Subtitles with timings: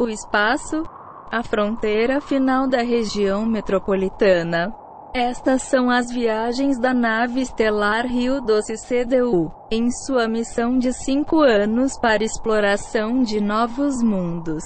[0.00, 0.82] o espaço,
[1.30, 4.74] a fronteira final da região metropolitana.
[5.14, 11.40] Estas são as viagens da nave estelar Rio Doce CDU, em sua missão de cinco
[11.40, 14.64] anos para exploração de novos mundos.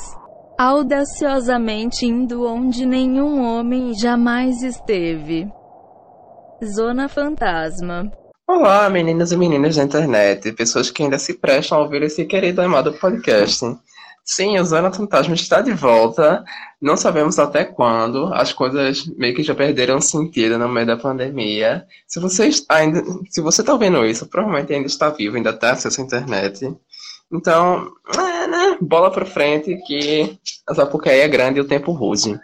[0.56, 5.50] Audaciosamente indo onde nenhum homem jamais esteve.
[6.64, 8.12] Zona Fantasma.
[8.46, 12.62] Olá, meninas e meninas da internet, pessoas que ainda se prestam a ouvir esse querido
[12.62, 13.64] amado podcast.
[14.24, 16.42] Sim, o Zona Fantasma está de volta.
[16.80, 18.32] Não sabemos até quando.
[18.32, 21.86] As coisas meio que já perderam sentido no meio da pandemia.
[22.08, 26.00] Se você ainda, se você está ouvindo isso, provavelmente ainda está vivo, ainda tem acesso
[26.00, 26.74] à internet.
[27.30, 28.78] Então, é, né?
[28.80, 32.38] Bola para frente que a Zapucaí é grande e o tempo ruge.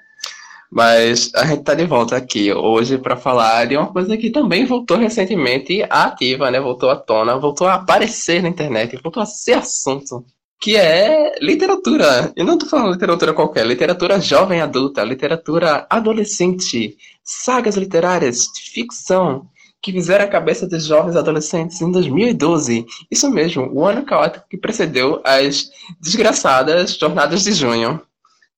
[0.71, 4.67] Mas a gente está de volta aqui hoje para falar de uma coisa que também
[4.67, 6.61] voltou recentemente ativa, né?
[6.61, 10.25] Voltou à tona, voltou a aparecer na internet, voltou a ser assunto
[10.61, 12.33] que é literatura.
[12.37, 19.49] E não estou falando literatura qualquer, literatura jovem adulta, literatura adolescente, sagas literárias de ficção
[19.83, 22.87] que fizeram a cabeça dos jovens adolescentes em 2012.
[23.11, 28.01] Isso mesmo, o ano caótico que precedeu as desgraçadas Jornadas de Junho.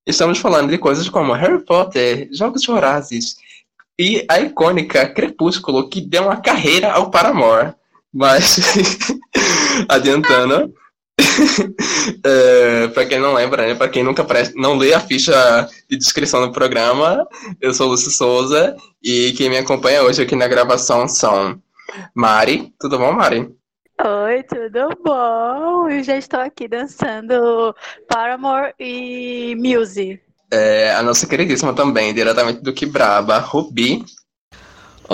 [0.05, 3.37] Estamos falando de coisas como Harry Potter, Jogos Vorazes
[3.97, 7.75] e a icônica Crepúsculo, que deu uma carreira ao Paramore.
[8.12, 8.59] Mas,
[9.89, 10.75] adiantando,
[12.25, 15.97] é, para quem não lembra, né, para quem nunca presta, não lê a ficha de
[15.97, 17.27] descrição do programa,
[17.61, 21.61] eu sou Lúcio Souza e quem me acompanha hoje aqui na gravação são
[22.15, 22.73] Mari.
[22.78, 23.50] Tudo bom, Mari?
[24.05, 25.89] Oi, tudo bom?
[25.89, 27.75] Eu já estou aqui dançando
[28.09, 30.20] Paramore e Muse.
[30.50, 34.05] É, a nossa queridíssima também, diretamente do Quebraba, Rubi.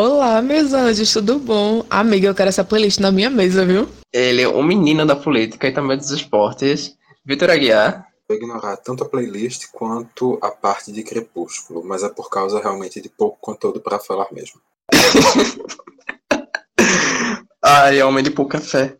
[0.01, 1.85] Olá, meus anjos, tudo bom?
[1.91, 3.89] Amiga, eu quero essa playlist na minha mesa, viu?
[4.13, 6.97] Ele é o menino da política e também dos esportes,
[7.27, 8.07] Vitor Aguiar.
[8.29, 13.01] Vou ignorar tanto a playlist quanto a parte de Crepúsculo, mas é por causa realmente
[13.01, 14.61] de pouco conteúdo para falar mesmo.
[17.61, 18.98] Ai, homem de pouca fé.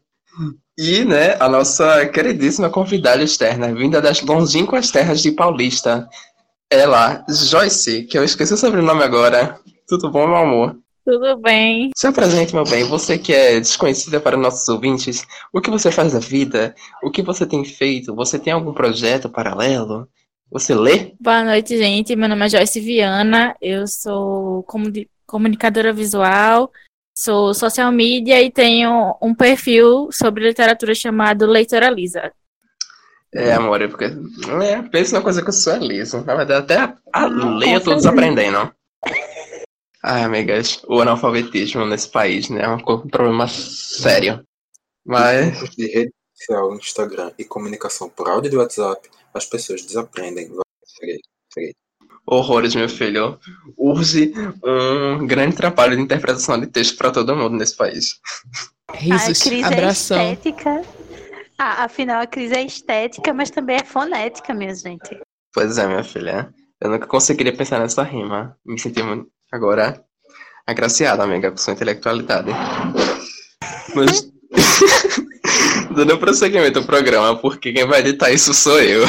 [0.77, 6.09] E, né, a nossa queridíssima convidada externa, vinda das longínquas terras de Paulista,
[6.69, 9.61] ela, Joyce, que eu esqueci o sobrenome agora.
[9.87, 10.77] Tudo bom, meu amor?
[11.09, 11.91] Tudo bem.
[11.97, 12.85] Se apresente, meu bem.
[12.85, 16.75] Você que é desconhecida para nossos ouvintes, o que você faz da vida?
[17.03, 18.15] O que você tem feito?
[18.15, 20.07] Você tem algum projeto paralelo?
[20.53, 21.15] Você lê?
[21.19, 22.15] Boa noite, gente.
[22.15, 23.57] Meu nome é Joyce Viana.
[23.59, 24.63] Eu sou
[25.25, 26.71] comunicadora visual,
[27.17, 32.31] sou social media e tenho um perfil sobre literatura chamado Leitora Lisa.
[33.33, 34.05] É, amor, é porque.
[34.63, 36.23] É, pensa na coisa que eu sou é liso.
[36.27, 38.71] Na verdade, até a, a ler todos aprendendo.
[40.03, 44.45] Ai, amigas, o analfabetismo nesse país, né, é um problema sério.
[45.05, 45.59] Mas.
[45.71, 50.51] De rede social, Instagram e comunicação por áudio de WhatsApp, as pessoas desaprendem.
[52.27, 53.41] Horrores, meu filho.
[53.77, 54.33] Urge
[54.63, 58.21] um grande trabalho de interpretação de texto para todo mundo nesse país.
[58.93, 60.19] Risos, a crise abração.
[60.19, 60.83] é estética.
[61.59, 65.19] Ah, afinal, a crise é estética, mas também é fonética, minha gente.
[65.53, 66.55] Pois é, minha filha.
[66.81, 68.57] Eu nunca conseguiria pensar nessa rima.
[68.65, 70.05] Me senti muito Agora,
[70.67, 72.51] agraciada, amiga, com sua intelectualidade.
[73.95, 74.31] Mas,
[75.95, 79.05] dando prosseguimento ao programa, porque quem vai editar isso sou eu.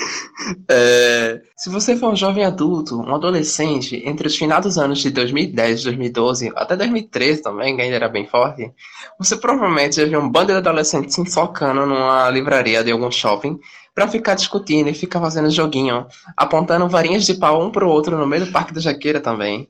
[0.68, 5.84] É, se você for um jovem adulto, um adolescente, entre os finados anos de 2010,
[5.84, 8.72] 2012, até 2013 também, que ainda era bem forte,
[9.18, 13.58] você provavelmente já viu um bando de adolescentes se enfocando numa livraria de algum shopping
[13.94, 16.06] para ficar discutindo e ficar fazendo joguinho,
[16.36, 19.68] apontando varinhas de pau um pro outro no meio do Parque da Jaqueira também.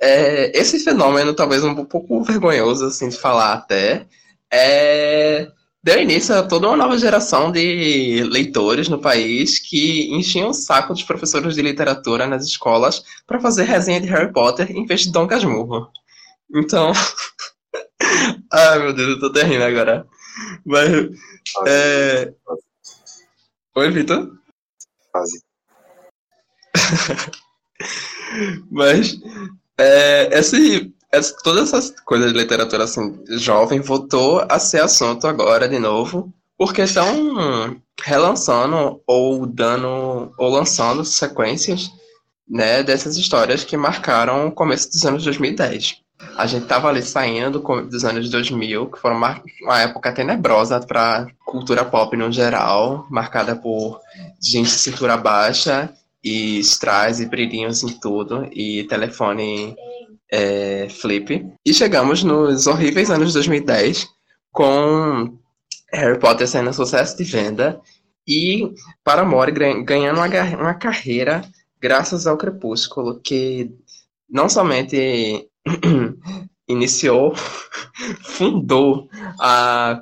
[0.00, 4.06] É, esse fenômeno, talvez um pouco vergonhoso assim de falar até,
[4.52, 5.48] é,
[5.84, 10.94] deu início a toda uma nova geração de leitores no país que enchiam o saco
[10.94, 15.12] dos professores de literatura nas escolas para fazer resenha de Harry Potter em vez de
[15.12, 15.90] Dom Casmurro.
[16.54, 16.90] Então.
[18.50, 20.06] Ai meu Deus, eu tô até rindo agora.
[20.64, 20.90] Mas.
[21.66, 22.32] É...
[23.76, 24.38] Oi, Vitor?
[25.12, 25.42] Quase.
[28.70, 29.18] Mas
[29.76, 30.93] é, esse,
[31.42, 36.82] todas essas coisas de literatura assim, jovem voltou a ser assunto agora de novo, porque
[36.82, 41.90] estão relançando ou dando ou lançando sequências
[42.48, 46.04] né, dessas histórias que marcaram o começo dos anos 2010.
[46.36, 51.26] A gente estava ali saindo dos anos 2000, que foram uma, uma época tenebrosa para
[51.44, 54.00] cultura pop no geral, marcada por
[54.40, 59.76] gente de cintura baixa e strass e brilhinhos em tudo, e telefone
[60.32, 61.46] é, flip.
[61.64, 64.08] E chegamos nos horríveis anos 2010,
[64.52, 65.38] com
[65.92, 67.80] Harry Potter sendo um sucesso de venda,
[68.26, 68.72] E
[69.04, 69.52] Paramore
[69.84, 70.26] ganhando uma,
[70.56, 71.42] uma carreira
[71.84, 73.70] graças ao Crepúsculo, que
[74.28, 75.46] não somente
[76.66, 77.34] iniciou,
[78.24, 79.06] fundou
[79.38, 80.00] a,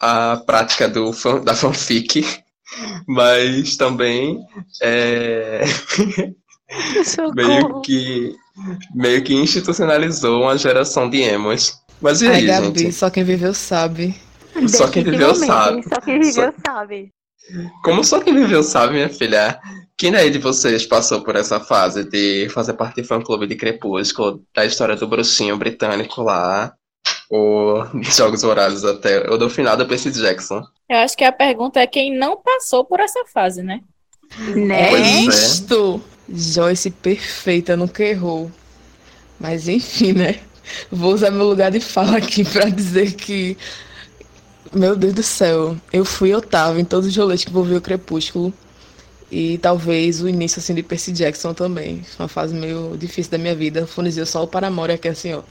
[0.00, 1.12] a prática do,
[1.44, 2.24] da fanfic,
[3.06, 4.40] mas também
[4.80, 5.64] é,
[7.36, 8.34] meio que
[8.94, 11.80] meio que institucionalizou uma geração de emos.
[12.00, 12.92] Mas e aí, Ai, Gabi, gente?
[12.94, 14.14] só quem viveu sabe.
[14.68, 15.82] Só quem viveu sabe.
[15.82, 16.54] Só quem viveu só...
[16.64, 17.10] sabe.
[17.82, 19.60] Como só quem viveu sabe, minha filha,
[19.96, 24.42] quem daí de vocês passou por essa fase de fazer parte do fã-clube de Crepúsculo,
[24.54, 26.72] da história do bruxinho britânico lá,
[27.30, 30.62] ou Jogos Horários até, ou do final do Percy Jackson?
[30.88, 33.80] Eu acho que a pergunta é quem não passou por essa fase, né?
[34.54, 34.94] Né?
[34.94, 35.83] É isto!
[36.28, 38.50] Joyce perfeita, nunca errou.
[39.38, 40.40] Mas enfim, né?
[40.90, 43.56] Vou usar meu lugar de fala aqui para dizer que
[44.72, 48.52] meu Deus do céu, eu fui tava em todos os rolês que envolveu o Crepúsculo.
[49.30, 52.04] E talvez o início assim de Percy Jackson também.
[52.18, 53.86] Uma fase meio difícil da minha vida.
[53.86, 55.42] Funizeu só o Paramore aqui assim, ó.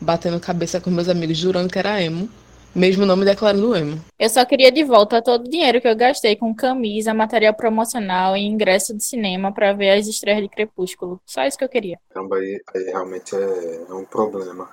[0.00, 2.28] Batendo cabeça com meus amigos, jurando que era emo.
[2.76, 3.98] Mesmo não me declarando emo.
[4.18, 8.36] Eu só queria de volta todo o dinheiro que eu gastei com camisa, material promocional
[8.36, 11.18] e ingresso de cinema para ver as estreias de Crepúsculo.
[11.24, 11.98] Só isso que eu queria.
[12.12, 14.68] Caramba, aí, aí realmente é, é um problema.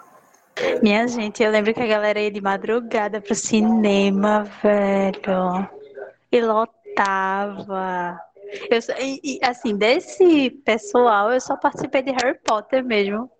[0.57, 0.81] É...
[0.81, 5.69] Minha gente, eu lembro que a galera ia de madrugada pro cinema, velho.
[6.29, 8.19] E lotava.
[8.69, 13.31] Eu, e, assim, desse pessoal, eu só participei de Harry Potter mesmo.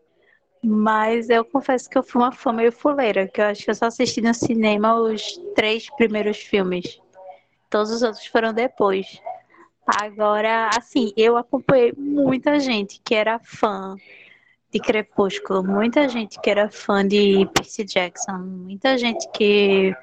[0.63, 3.75] Mas eu confesso que eu fui uma fã meio fuleira, que eu acho que eu
[3.75, 7.01] só assisti no cinema os três primeiros filmes.
[7.69, 9.21] Todos os outros foram depois.
[9.85, 13.95] Agora, assim, eu acompanhei muita gente que era fã
[14.71, 19.93] de Crepúsculo, muita gente que era fã de Percy Jackson, muita gente que.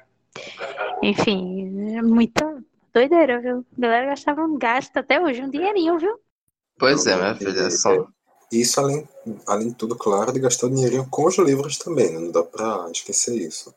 [1.01, 3.65] Enfim, muita doideira, viu?
[3.77, 6.19] A galera gastava um gasto até hoje, um dinheirinho, viu?
[6.77, 8.07] Pois é, minha filha, só
[8.51, 9.07] isso, além,
[9.47, 12.19] além de tudo, claro, de gastar dinheirinho com os livros também, né?
[12.19, 13.73] não dá pra esquecer isso.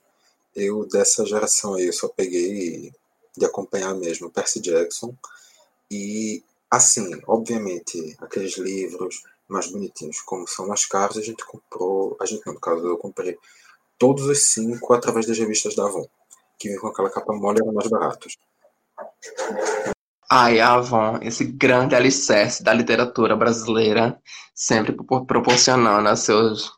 [0.54, 2.92] Eu, dessa geração aí, eu só peguei
[3.36, 5.14] de acompanhar mesmo Percy Jackson.
[5.90, 12.26] E, assim, obviamente, aqueles livros mais bonitinhos, como são as caras, a gente comprou, a
[12.26, 13.38] gente, no caso, eu comprei
[13.98, 16.06] todos os cinco através das revistas da Avon,
[16.58, 18.36] que vinham com aquela capa mole eram mais baratos.
[20.36, 24.18] Ai, Avon, esse grande alicerce da literatura brasileira,
[24.52, 24.92] sempre
[25.28, 26.72] proporcionando a seus,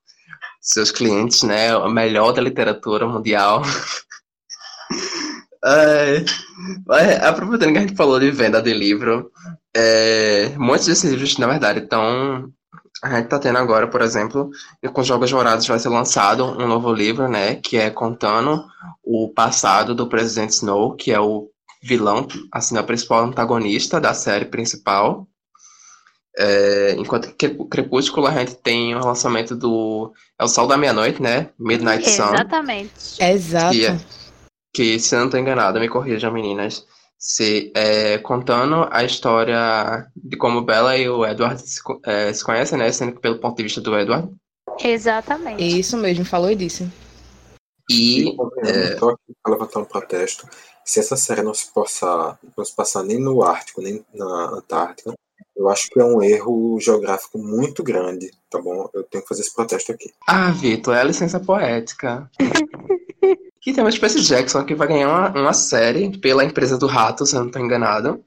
[0.61, 3.63] seus clientes né, o melhor da literatura mundial.
[5.65, 9.33] Ai, aproveitando que a gente falou de venda de livro,
[9.75, 12.53] é, muitos desses livros, na verdade, estão.
[13.03, 14.51] A gente está tendo agora, por exemplo,
[14.93, 17.57] com Jogos Dourados vai ser lançado um novo livro, né?
[17.57, 18.67] Que é contando
[19.03, 21.51] o passado do presidente Snow, que é o
[21.83, 25.27] vilão, assim, é o principal antagonista da série principal.
[26.39, 30.13] É, enquanto que Crepúsculo a gente tem o lançamento do.
[30.39, 31.51] É o Sol da Meia-Noite, né?
[31.59, 32.35] Midnight Sun.
[32.35, 32.93] Exatamente.
[33.19, 33.75] Exato.
[33.75, 33.99] Que, é,
[34.75, 36.87] que, se eu não estou enganado, me corrijam, meninas.
[37.19, 42.79] Se, é, contando a história de como Bella e o Edward se, é, se conhecem,
[42.79, 42.93] né?
[42.93, 44.29] Sendo que pelo ponto de vista do Edward.
[44.85, 45.63] Exatamente.
[45.63, 46.87] Isso mesmo, falou e disse.
[47.91, 48.29] E.
[48.29, 48.93] e é...
[48.93, 50.47] Estou aqui para levantar um protesto
[50.87, 55.13] se essa série não se passar, não se passar nem no Ártico, nem na Antártica,
[55.57, 58.89] eu acho que é um erro geográfico muito grande, tá bom?
[58.95, 60.13] Eu tenho que fazer esse protesto aqui.
[60.29, 62.31] Ah, Vitor, é a licença poética.
[63.61, 66.87] que tem uma espécie de Jackson que vai ganhar uma, uma, série pela empresa do
[66.87, 68.23] Rato, se eu não estou enganado.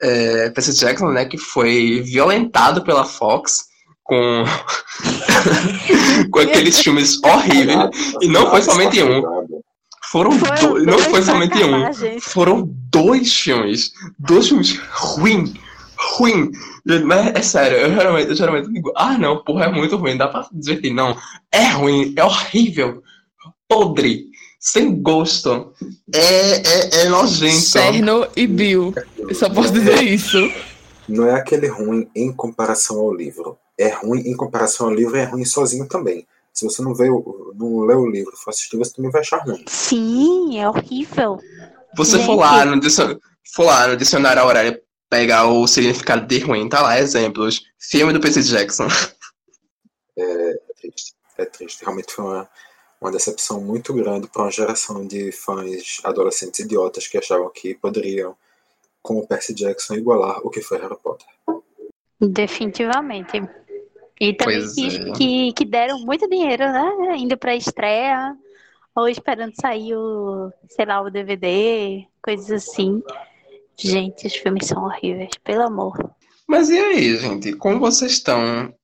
[0.00, 3.68] É, Percy Jackson, né, que foi violentado pela Fox
[4.02, 4.44] com,
[6.32, 7.90] com aqueles filmes horríveis.
[8.22, 9.22] E não foi somente um.
[10.10, 12.20] Foram, foram dois, não foi somente um.
[12.20, 13.92] Foram dois filmes.
[14.18, 15.52] Dois filmes ruins.
[16.16, 16.50] Ruim.
[17.04, 20.26] Mas é sério, eu geralmente, eu geralmente digo, ah não, porra, é muito ruim, dá
[20.26, 20.92] pra divertir.
[20.92, 21.16] Não,
[21.52, 23.02] é ruim, é horrível,
[23.68, 24.26] podre,
[24.58, 25.72] sem gosto,
[26.12, 27.60] é, é, é nojento.
[27.60, 30.38] Cerno e Bill, eu só posso dizer isso.
[31.06, 33.58] Não é aquele ruim em comparação ao livro.
[33.78, 36.26] É ruim em comparação ao livro, é ruim sozinho também.
[36.60, 39.64] Se você não, vê, não lê o livro for assistir, você também vai achar ruim.
[39.66, 41.38] Sim, é horrível.
[41.96, 43.18] Você for lá, no dicionário,
[43.54, 47.64] for lá no dicionário pegar o significado de ruim, tá lá, exemplos.
[47.78, 48.88] Filme do Percy Jackson.
[50.18, 51.14] É, é triste.
[51.38, 51.82] É triste.
[51.82, 52.50] Realmente foi uma,
[53.00, 58.36] uma decepção muito grande para uma geração de fãs adolescentes idiotas que achavam que poderiam,
[59.00, 61.26] com o Percy Jackson, igualar o que foi Harry Potter.
[62.20, 63.40] Definitivamente.
[64.20, 65.12] E também que, é.
[65.12, 67.16] que, que, deram muito dinheiro, né?
[67.16, 68.36] Indo pra estreia,
[68.94, 73.02] ou esperando sair o, sei lá, o DVD, coisas assim.
[73.78, 75.96] Gente, os filmes são horríveis, pelo amor.
[76.46, 77.54] Mas e aí, gente?
[77.54, 78.74] Como vocês estão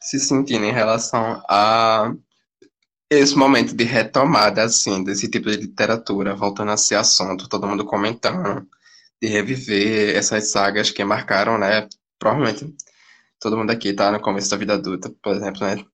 [0.00, 2.14] se sentindo em relação a
[3.10, 7.84] esse momento de retomada, assim, desse tipo de literatura, voltando a ser assunto, todo mundo
[7.84, 8.66] comentando,
[9.20, 11.88] de reviver essas sagas que marcaram, né?
[12.18, 12.74] Provavelmente
[13.40, 15.84] todo mundo aqui tá no começo da vida adulta, por exemplo, né?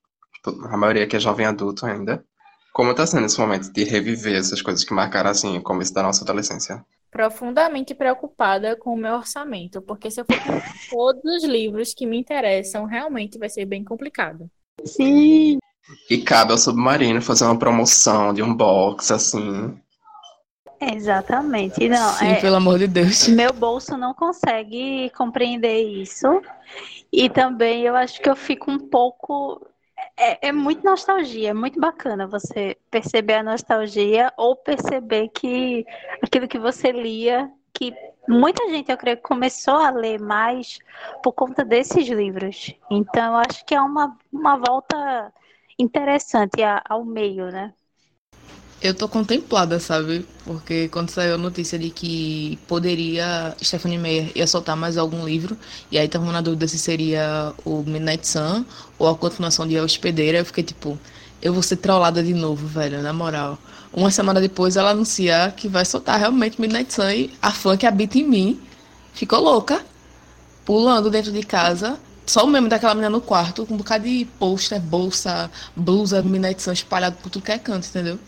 [0.71, 2.25] A maioria que é jovem adulto ainda.
[2.73, 6.03] Como tá sendo esse momento de reviver essas coisas que marcaram, assim, o começo da
[6.03, 6.85] nossa adolescência?
[7.11, 10.61] Profundamente preocupada com o meu orçamento, porque se eu for com
[10.91, 14.51] todos os livros que me interessam, realmente vai ser bem complicado.
[14.85, 15.59] Sim.
[16.11, 19.79] E cabe ao Submarino fazer uma promoção de um box, assim.
[20.81, 21.89] Exatamente.
[21.89, 23.29] Não, Sim, é, pelo amor de Deus.
[23.29, 26.27] meu bolso não consegue compreender isso.
[27.17, 29.65] E também eu acho que eu fico um pouco.
[30.17, 35.87] É, é muito nostalgia, é muito bacana você perceber a nostalgia ou perceber que
[36.23, 37.95] aquilo que você lia, que
[38.29, 40.79] muita gente, eu creio, começou a ler mais
[41.23, 42.75] por conta desses livros.
[42.91, 45.33] Então, eu acho que é uma, uma volta
[45.79, 47.73] interessante ao meio, né?
[48.85, 50.27] Eu tô contemplada, sabe?
[50.45, 55.57] Porque quando saiu a notícia de que poderia Stephanie Meyer ia soltar mais algum livro,
[55.91, 58.63] e aí tava na dúvida se seria o Midnight Sun
[58.99, 60.99] ou a continuação de A Hospedeira, eu fiquei tipo,
[61.41, 63.59] eu vou ser trollada de novo, velho, na moral.
[63.91, 67.87] Uma semana depois ela anuncia que vai soltar realmente Midnight Sun e a fã que
[67.87, 68.61] habita em mim
[69.15, 69.83] ficou louca,
[70.63, 71.99] pulando dentro de casa.
[72.27, 76.61] Só o meme daquela menina no quarto, com um bocado de pôster, bolsa, blusa, Midnight
[76.61, 78.19] Sun espalhado por tudo que é canto, entendeu?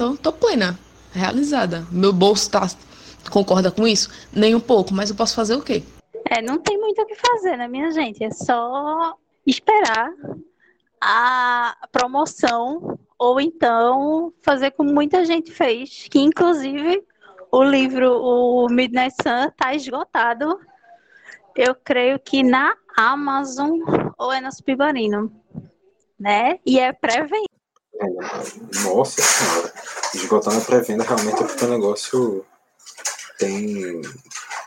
[0.00, 0.78] Então, tô plena,
[1.12, 1.86] realizada.
[1.90, 2.66] Meu bolso tá
[3.30, 4.10] concorda com isso?
[4.32, 5.82] Nem um pouco, mas eu posso fazer o quê?
[6.30, 8.24] É, não tem muito o que fazer, né, minha gente?
[8.24, 9.14] É só
[9.46, 10.10] esperar
[10.98, 17.04] a promoção ou então fazer como muita gente fez, que inclusive
[17.52, 20.58] o livro O Midnight Sun tá esgotado.
[21.54, 23.78] Eu creio que na Amazon
[24.16, 25.30] ou é no Submarino,
[26.18, 26.58] né?
[26.64, 27.49] E é pré-venda.
[28.84, 29.72] Nossa senhora.
[30.14, 32.44] Esgotar na pré-venda realmente é porque o negócio
[33.38, 34.00] tem,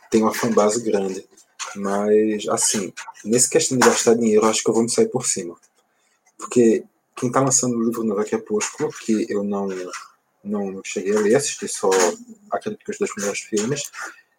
[0.10, 1.28] tem uma fanbase grande.
[1.76, 2.94] Mas, assim,
[3.26, 5.56] nesse questão de gastar dinheiro, acho que eu vou me sair por cima.
[6.38, 6.84] Porque
[7.16, 9.68] quem tá lançando o livro novo aqui é Crepúsculo, que eu não,
[10.44, 11.90] não cheguei a ler, assisti só
[12.52, 13.92] aquele que os dois primeiros filmes.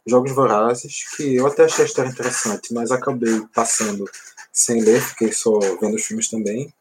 [0.07, 4.05] Jogos Vorazes, que eu até achei a história interessante, mas acabei passando
[4.53, 6.73] sem ler, fiquei só vendo os filmes também.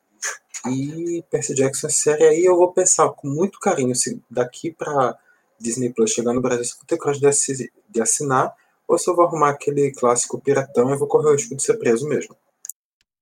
[0.68, 5.18] E Percy Jackson, essa série aí, eu vou pensar com muito carinho se daqui pra
[5.60, 7.30] Disney Plus chegar no Brasil, se eu vou ter coragem
[7.90, 8.54] de assinar,
[8.88, 11.78] ou se eu vou arrumar aquele clássico piratão e vou correr o risco de ser
[11.78, 12.36] preso mesmo.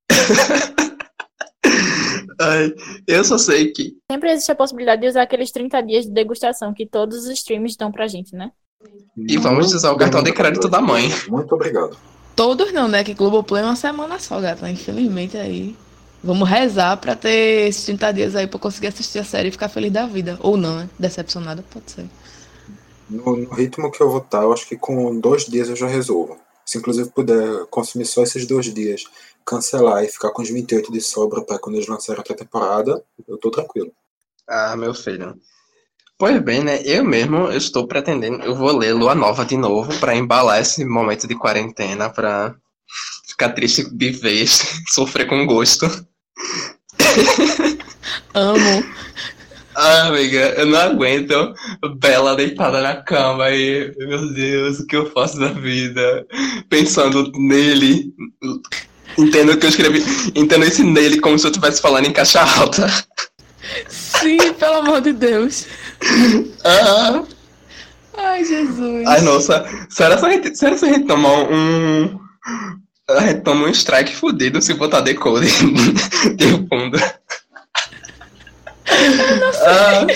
[2.40, 2.74] Ai,
[3.08, 3.98] eu só sei que.
[4.12, 7.78] Sempre existe a possibilidade de usar aqueles 30 dias de degustação que todos os streams
[7.78, 8.52] dão pra gente, né?
[9.16, 11.10] E vamos usar o cartão de crédito da mãe.
[11.28, 11.96] Muito obrigado.
[12.36, 13.04] Todos não, né?
[13.04, 14.68] Que Globoplay é uma semana só, gata.
[14.70, 15.76] Infelizmente aí.
[16.24, 19.52] Vamos rezar pra ter esses 30 dias aí pra eu conseguir assistir a série e
[19.52, 20.38] ficar feliz da vida.
[20.42, 20.90] Ou não, né?
[21.00, 22.06] Decepcionada, pode ser.
[23.10, 25.88] No, no ritmo que eu vou estar, eu acho que com dois dias eu já
[25.88, 26.38] resolvo.
[26.66, 29.04] Se inclusive puder consumir só esses dois dias,
[29.46, 33.38] cancelar e ficar com os 28 de sobra para quando eles lançarem outra temporada, eu
[33.38, 33.92] tô tranquilo.
[34.48, 35.36] Ah, meu filho.
[36.18, 36.82] Pois bem, né?
[36.86, 38.44] Eu mesmo eu estou pretendendo.
[38.44, 42.56] Eu vou ler Lua Nova de novo pra embalar esse momento de quarentena, pra
[43.28, 45.88] ficar triste de vez, sofrer com gosto.
[48.34, 48.84] Amo.
[49.76, 51.54] Ah, amiga, eu não aguento
[51.98, 56.26] Bela deitada na cama e, meu Deus, o que eu faço da vida?
[56.70, 58.14] Pensando nele.
[59.18, 60.04] Entendo que eu escrevi.
[60.36, 62.88] Entendo esse nele como se eu estivesse falando em caixa alta.
[63.88, 65.66] Sim, pelo amor de Deus.
[66.64, 67.24] Ah,
[68.18, 69.08] Ai, Jesus.
[69.08, 69.66] ai, nossa.
[69.90, 72.20] Será se a gente, será se a gente tomar um.
[73.10, 75.48] A gente toma um strike fudido se botar decode
[76.36, 76.98] de fundo.
[79.66, 80.08] Ah,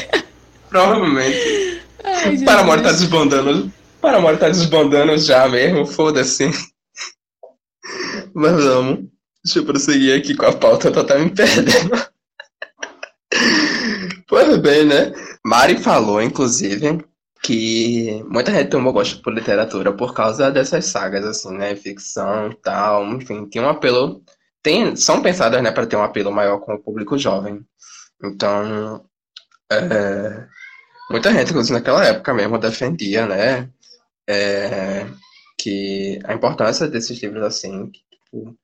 [0.70, 1.82] provavelmente.
[2.04, 2.44] Ai, Jesus.
[2.44, 3.74] Paramore tá desbandando.
[4.02, 6.52] Paramore tá desbandando já mesmo, foda-se.
[8.34, 9.06] Mas vamos.
[9.44, 12.06] Deixa eu prosseguir aqui com a pauta, eu tô até me perdendo.
[14.28, 15.14] Pois bem, né?
[15.46, 17.06] Mari falou, inclusive,
[17.46, 21.76] que muita gente tomou gosto por literatura por causa dessas sagas, assim, né?
[21.76, 24.24] Ficção e tal, enfim, tem um apelo.
[24.64, 27.64] Tem, são pensadas, né, para ter um apelo maior com o público jovem.
[28.24, 29.06] Então,
[29.72, 30.48] é,
[31.12, 33.70] muita gente, inclusive naquela época mesmo, defendia, né,
[34.28, 35.06] é,
[35.60, 38.58] que a importância desses livros, assim, que, tipo,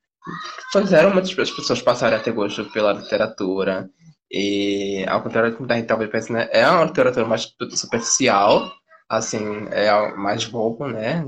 [0.72, 3.88] fizeram muitas pessoas passarem a ter gosto pela literatura.
[4.32, 8.72] E, ao contrário do que muita gente talvez pense, né, é uma literatura mais superficial,
[9.08, 11.26] assim, é mais bobo, né?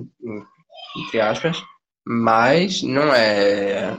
[0.97, 1.63] Entre aspas,
[2.07, 3.95] mas não é,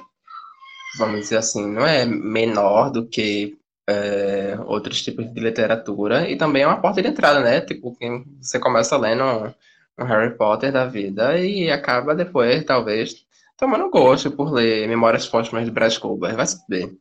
[0.97, 3.55] vamos dizer assim, não é menor do que
[3.87, 7.61] é, outros tipos de literatura e também é uma porta de entrada, né?
[7.61, 7.95] Tipo,
[8.41, 14.31] você começa lendo um, um Harry Potter da vida e acaba depois, talvez, tomando gosto
[14.31, 16.91] por ler Memórias Póstumas de Brad Cooper, vai saber.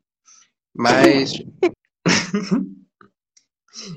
[0.77, 1.43] Mas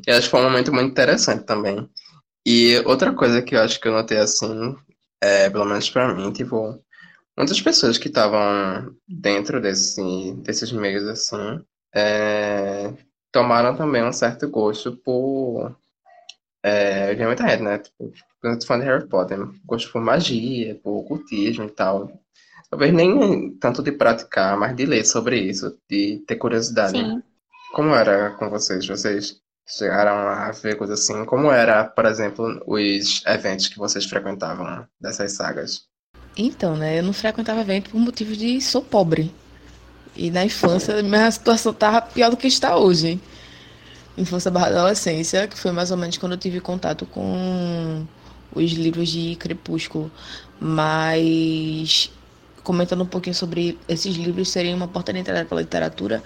[0.05, 1.89] eu acho que foi um momento muito interessante também.
[2.45, 4.75] E outra coisa que eu acho que eu notei assim,
[5.21, 6.81] é, pelo menos pra mim, tipo,
[7.37, 11.61] muitas pessoas que estavam dentro desse, desses meios assim,
[11.93, 12.93] é,
[13.31, 15.75] tomaram também um certo gosto por.
[16.63, 17.77] É, vi muita gente, né?
[17.79, 22.11] Tipo, quando falando de Harry Potter, gosto por magia, por ocultismo e tal.
[22.69, 26.97] Talvez nem tanto de praticar, mas de ler sobre isso, de ter curiosidade.
[26.97, 27.21] Sim.
[27.73, 28.87] Como era com vocês?
[28.87, 31.25] Vocês chegaram a ver coisas assim?
[31.25, 35.83] Como era, por exemplo, os eventos que vocês frequentavam dessas sagas?
[36.37, 36.99] Então, né?
[36.99, 39.33] Eu não frequentava evento por motivo de sou pobre.
[40.15, 43.19] E na infância, minha situação tava pior do que está hoje.
[44.17, 48.07] Infância barra adolescência, que foi mais ou menos quando eu tive contato com
[48.53, 50.11] os livros de Crepúsculo.
[50.59, 52.11] Mas
[52.63, 56.21] comentando um pouquinho sobre esses livros serem uma porta de entrada para a literatura,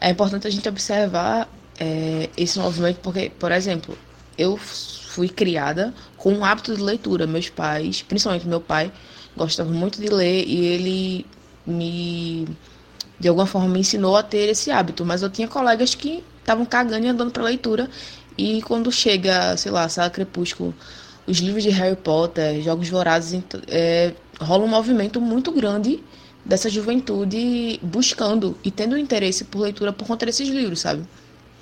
[0.00, 1.48] é importante a gente observar
[1.78, 3.96] é, esse movimento porque, por exemplo,
[4.36, 7.26] eu fui criada com um hábito de leitura.
[7.26, 8.92] Meus pais, principalmente meu pai,
[9.36, 11.26] gostavam muito de ler e ele
[11.66, 12.46] me,
[13.18, 15.04] de alguma forma, me ensinou a ter esse hábito.
[15.04, 17.88] Mas eu tinha colegas que estavam cagando e andando para leitura
[18.36, 20.74] e quando chega, sei lá, Sala Crepúsculo,
[21.26, 26.02] os livros de Harry Potter, Jogos Vorazes, é, rola um movimento muito grande
[26.44, 31.04] dessa juventude buscando e tendo interesse por leitura por conta desses livros, sabe?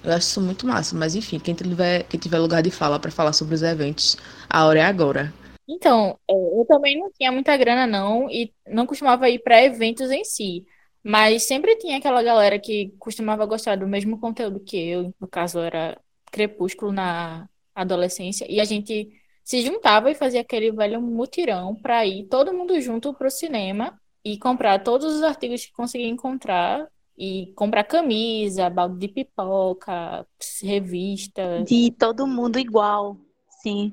[0.03, 3.11] Eu acho isso muito massa, mas enfim, quem tiver, quem tiver lugar de fala para
[3.11, 4.17] falar sobre os eventos,
[4.51, 5.33] a hora é agora.
[5.69, 10.11] Então, é, eu também não tinha muita grana não e não costumava ir para eventos
[10.11, 10.67] em si,
[11.05, 15.61] mas sempre tinha aquela galera que costumava gostar do mesmo conteúdo que eu, no caso
[15.61, 15.97] era
[16.33, 19.09] Crepúsculo na adolescência, e a gente
[19.45, 24.39] se juntava e fazia aquele velho mutirão para ir todo mundo junto pro cinema e
[24.39, 30.27] comprar todos os artigos que conseguia encontrar e comprar camisa, balde de pipoca,
[30.63, 31.63] revista.
[31.65, 33.17] De todo mundo igual,
[33.63, 33.93] sim.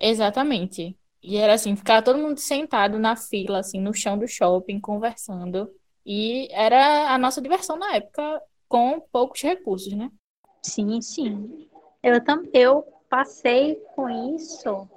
[0.00, 0.96] Exatamente.
[1.22, 5.70] E era assim, ficar todo mundo sentado na fila, assim, no chão do shopping, conversando.
[6.04, 10.10] E era a nossa diversão na época, com poucos recursos, né?
[10.62, 11.68] Sim, sim.
[12.02, 14.88] Eu, tam, eu passei com isso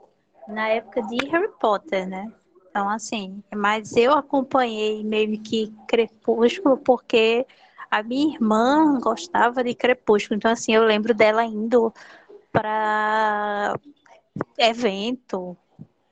[0.48, 2.32] na época de Harry Potter, né?
[2.74, 7.46] Então, assim, mas eu acompanhei meio que Crepúsculo porque
[7.92, 10.38] a minha irmã gostava de Crepúsculo.
[10.38, 11.94] Então, assim, eu lembro dela indo
[12.52, 13.80] para
[14.58, 15.56] evento,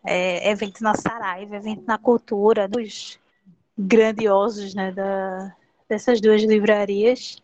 [0.05, 3.19] é, evento na Saraiva, evento na cultura, dos
[3.75, 5.55] grandiosos, né, da,
[5.89, 7.37] dessas duas livrarias,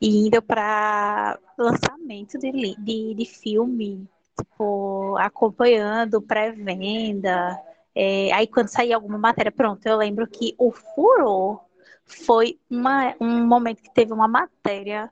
[0.00, 7.60] e indo para lançamento de, de, de filme, tipo, acompanhando pré-venda.
[7.94, 11.60] É, aí quando saía alguma matéria, pronto, eu lembro que o furor
[12.06, 15.10] foi uma, um momento que teve uma matéria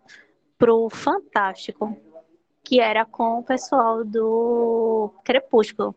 [0.59, 1.97] pro Fantástico,
[2.63, 5.95] que era com o pessoal do Crepúsculo.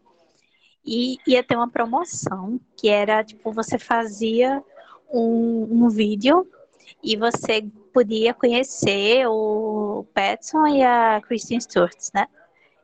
[0.85, 4.61] E ia ter uma promoção, que era, tipo, você fazia
[5.09, 6.47] um, um vídeo
[7.01, 7.61] e você
[7.93, 12.27] podia conhecer o Petson e a Kristen Stewart, né?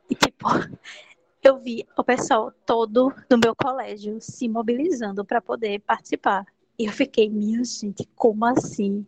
[0.10, 0.48] E, tipo,
[1.44, 6.46] eu vi o pessoal todo do meu colégio se mobilizando para poder participar.
[6.78, 9.06] E eu fiquei, minha gente, como assim?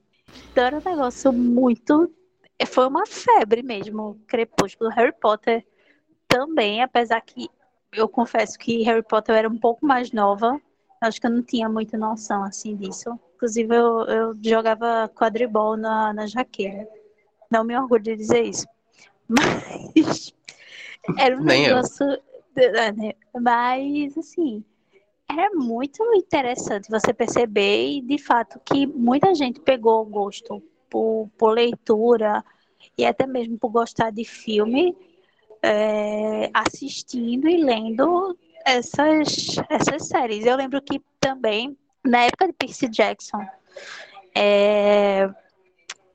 [0.51, 2.11] Então era um negócio muito.
[2.67, 4.89] Foi uma febre mesmo, Crepúsculo.
[4.91, 5.65] Harry Potter
[6.27, 7.49] também, apesar que
[7.91, 10.59] eu confesso que Harry Potter eu era um pouco mais nova.
[11.01, 13.19] Acho que eu não tinha muita noção assim disso.
[13.35, 16.87] Inclusive, eu, eu jogava quadribol na, na jaqueira.
[17.49, 18.67] Não me orgulho de dizer isso.
[19.27, 20.33] Mas
[21.17, 22.05] era um Nem negócio.
[22.05, 23.13] Né?
[23.39, 24.63] Mas, assim,
[25.29, 31.53] era muito interessante você perceber e, de fato, que muita gente pegou gosto por, por
[31.53, 32.43] leitura
[32.97, 34.95] e até mesmo por gostar de filme,
[35.63, 40.45] é, assistindo e lendo essas, essas séries.
[40.45, 43.39] Eu lembro que também, na época de Percy Jackson,
[44.35, 45.29] é,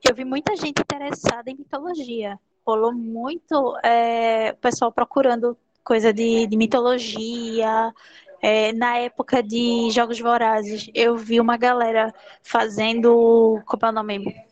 [0.07, 2.39] eu vi muita gente interessada em mitologia.
[2.67, 7.93] Rolou muito é, pessoal procurando coisa de, de mitologia,
[8.41, 13.61] é, na época de Jogos Vorazes, eu vi uma galera fazendo.
[13.65, 14.45] Como é o nome?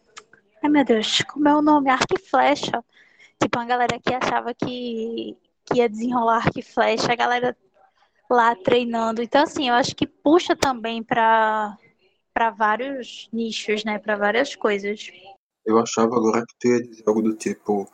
[0.64, 1.90] Ai meu Deus, como é o nome?
[1.90, 2.82] Arco e flecha.
[3.42, 7.58] Tipo, uma galera que achava que que ia desenrolar arco e flecha, a galera
[8.30, 9.22] lá treinando.
[9.22, 11.78] Então, assim, eu acho que puxa também para
[12.56, 14.00] vários nichos, né?
[14.00, 15.12] Para várias coisas.
[15.66, 17.90] Eu achava agora que tu ia dizer algo do tipo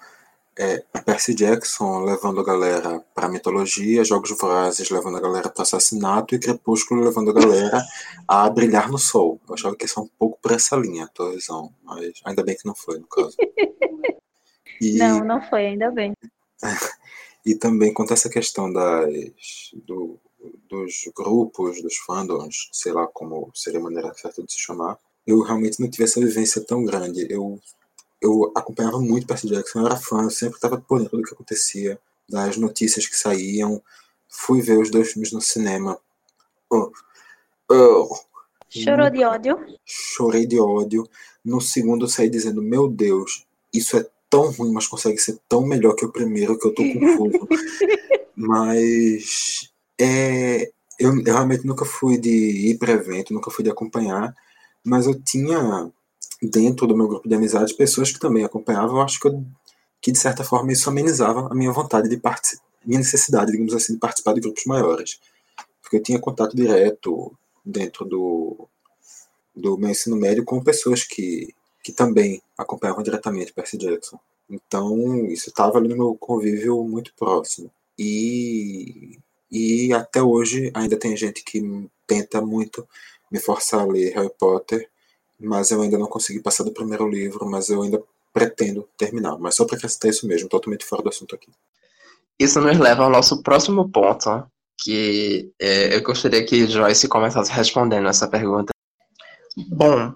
[0.58, 6.36] é, Percy Jackson levando a galera para mitologia, Jogos Vorazes levando a galera para assassinato
[6.36, 7.84] e Crepúsculo levando a galera
[8.28, 9.40] a brilhar no sol.
[9.48, 12.44] Eu achava que isso é um pouco por essa linha, a tua visão, mas ainda
[12.44, 13.36] bem que não foi, no caso.
[14.84, 14.98] E...
[14.98, 16.12] Não, não foi, ainda bem.
[17.46, 20.20] e também quanto a essa questão das, do,
[20.68, 25.42] dos grupos, dos fandoms, sei lá como seria a maneira certa de se chamar, eu
[25.42, 27.28] realmente não tive essa vivência tão grande.
[27.30, 27.60] Eu,
[28.22, 31.34] eu acompanhava muito Percy Jackson, eu era fã, eu sempre estava por dentro do que
[31.34, 33.82] acontecia, das notícias que saíam.
[34.30, 36.00] Fui ver os dois filmes no cinema.
[36.70, 36.92] Oh,
[37.70, 38.16] oh,
[38.72, 39.60] Chorou de ódio?
[39.86, 41.08] Chorei de ódio.
[41.44, 45.66] No segundo, eu saí dizendo: Meu Deus, isso é tão ruim, mas consegue ser tão
[45.66, 47.48] melhor que o primeiro, que eu tô confuso.
[48.34, 54.34] mas é, eu, eu, realmente nunca fui de ir para evento, nunca fui de acompanhar,
[54.84, 55.92] mas eu tinha
[56.42, 58.98] dentro do meu grupo de amizades pessoas que também acompanhavam.
[58.98, 59.46] Eu acho que, eu,
[60.02, 63.94] que de certa forma isso amenizava a minha vontade de participar, minha necessidade, digamos assim,
[63.94, 65.20] de participar de grupos maiores,
[65.82, 68.68] porque eu tinha contato direto dentro do
[69.54, 74.18] do meu ensino médio com pessoas que, que também acompanhavam diretamente Percy Jackson.
[74.50, 77.70] Então, isso estava ali no meu convívio muito próximo.
[78.00, 79.20] E
[79.52, 81.62] e até hoje ainda tem gente que
[82.08, 82.88] tenta muito
[83.32, 84.90] me forçar a ler Harry Potter,
[85.40, 88.02] mas eu ainda não consegui passar do primeiro livro, mas eu ainda
[88.34, 89.38] pretendo terminar.
[89.40, 91.50] Mas só para acrescentar isso mesmo, totalmente fora do assunto aqui.
[92.38, 94.46] Isso nos leva ao nosso próximo ponto,
[94.84, 98.74] que é, eu gostaria que Joyce começasse respondendo essa pergunta.
[99.70, 100.14] Bom,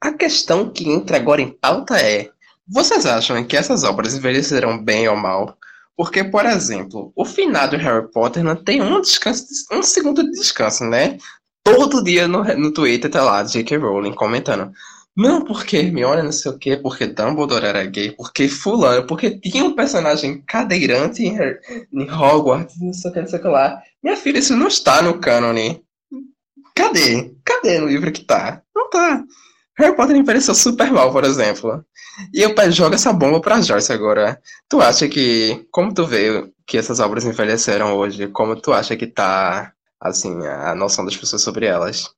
[0.00, 2.30] a questão que entra agora em pauta é:
[2.66, 5.56] vocês acham que essas obras envelhecerão bem ou mal?
[5.96, 10.30] Porque, por exemplo, o final de Harry Potter não tem um descanso, um segundo de
[10.30, 11.18] descanso, né?
[11.76, 13.76] Todo dia no, no Twitter tá lá, J.K.
[13.76, 14.72] Rowling comentando.
[15.16, 19.64] Não, porque Hermione não sei o quê, porque Dumbledore era gay, porque fulano, porque tinha
[19.64, 21.36] um personagem cadeirante em,
[21.92, 23.82] em Hogwarts, não sei o que, não sei o que lá.
[24.00, 25.82] Minha filha, isso não está no cânone.
[26.72, 27.34] Cadê?
[27.44, 28.62] Cadê no livro que tá?
[28.72, 29.24] Não tá.
[29.76, 31.84] Harry Potter envelheceu super mal, por exemplo.
[32.32, 34.40] E eu jogo essa bomba pra Joyce agora.
[34.68, 39.06] Tu acha que, como tu vê que essas obras envelheceram hoje, como tu acha que
[39.06, 42.14] tá, assim, a noção das pessoas sobre elas?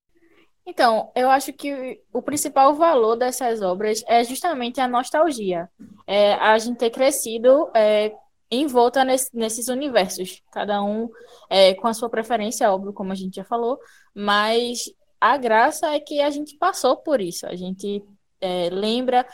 [0.66, 5.68] Então, eu acho que o principal valor dessas obras é justamente a nostalgia.
[6.06, 8.12] É a gente ter crescido é,
[8.50, 11.08] em volta nesse, nesses universos, cada um
[11.48, 13.78] é, com a sua preferência, óbvio, como a gente já falou,
[14.14, 14.84] mas
[15.20, 18.02] a graça é que a gente passou por isso, a gente
[18.40, 19.26] é, lembra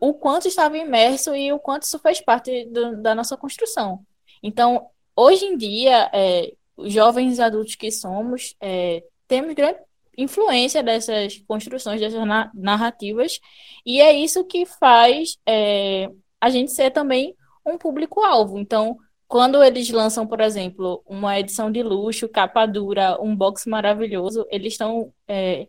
[0.00, 4.00] o quanto estava imerso e o quanto isso fez parte do, da nossa construção.
[4.42, 4.86] Então,
[5.16, 6.52] hoje em dia, é,
[6.86, 9.78] jovens adultos que somos, é, temos grande
[10.16, 13.38] influência dessas construções, dessas na narrativas,
[13.86, 16.10] e é isso que faz é,
[16.40, 18.58] a gente ser também um público-alvo.
[18.58, 18.96] Então,
[19.28, 24.72] quando eles lançam, por exemplo, uma edição de luxo, capa dura, um box maravilhoso, eles
[24.72, 25.68] estão é,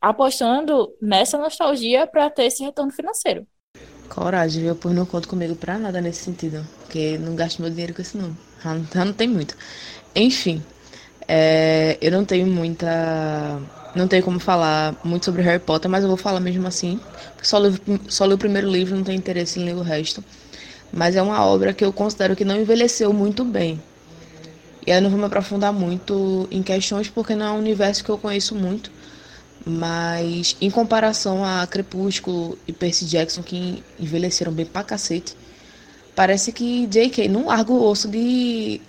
[0.00, 3.46] apostando nessa nostalgia para ter esse retorno financeiro.
[4.08, 4.76] Coragem, viu?
[4.76, 6.66] Pois não conto comigo pra nada nesse sentido.
[6.80, 8.36] Porque não gasto meu dinheiro com isso, não.
[8.74, 9.56] Não, já não tem muito.
[10.14, 10.62] Enfim,
[11.28, 13.60] é, eu não tenho muita.
[13.94, 17.00] Não tenho como falar muito sobre Harry Potter, mas eu vou falar mesmo assim.
[17.42, 20.22] Só li, só li o primeiro livro, não tenho interesse em ler o resto
[20.92, 23.80] mas é uma obra que eu considero que não envelheceu muito bem.
[24.86, 28.10] E eu não vou me aprofundar muito em questões porque não é um universo que
[28.10, 28.90] eu conheço muito,
[29.64, 35.36] mas em comparação a Crepúsculo e Percy Jackson, que envelheceram bem pra cacete,
[36.16, 37.28] parece que J.K.
[37.28, 38.80] não larga o osso de,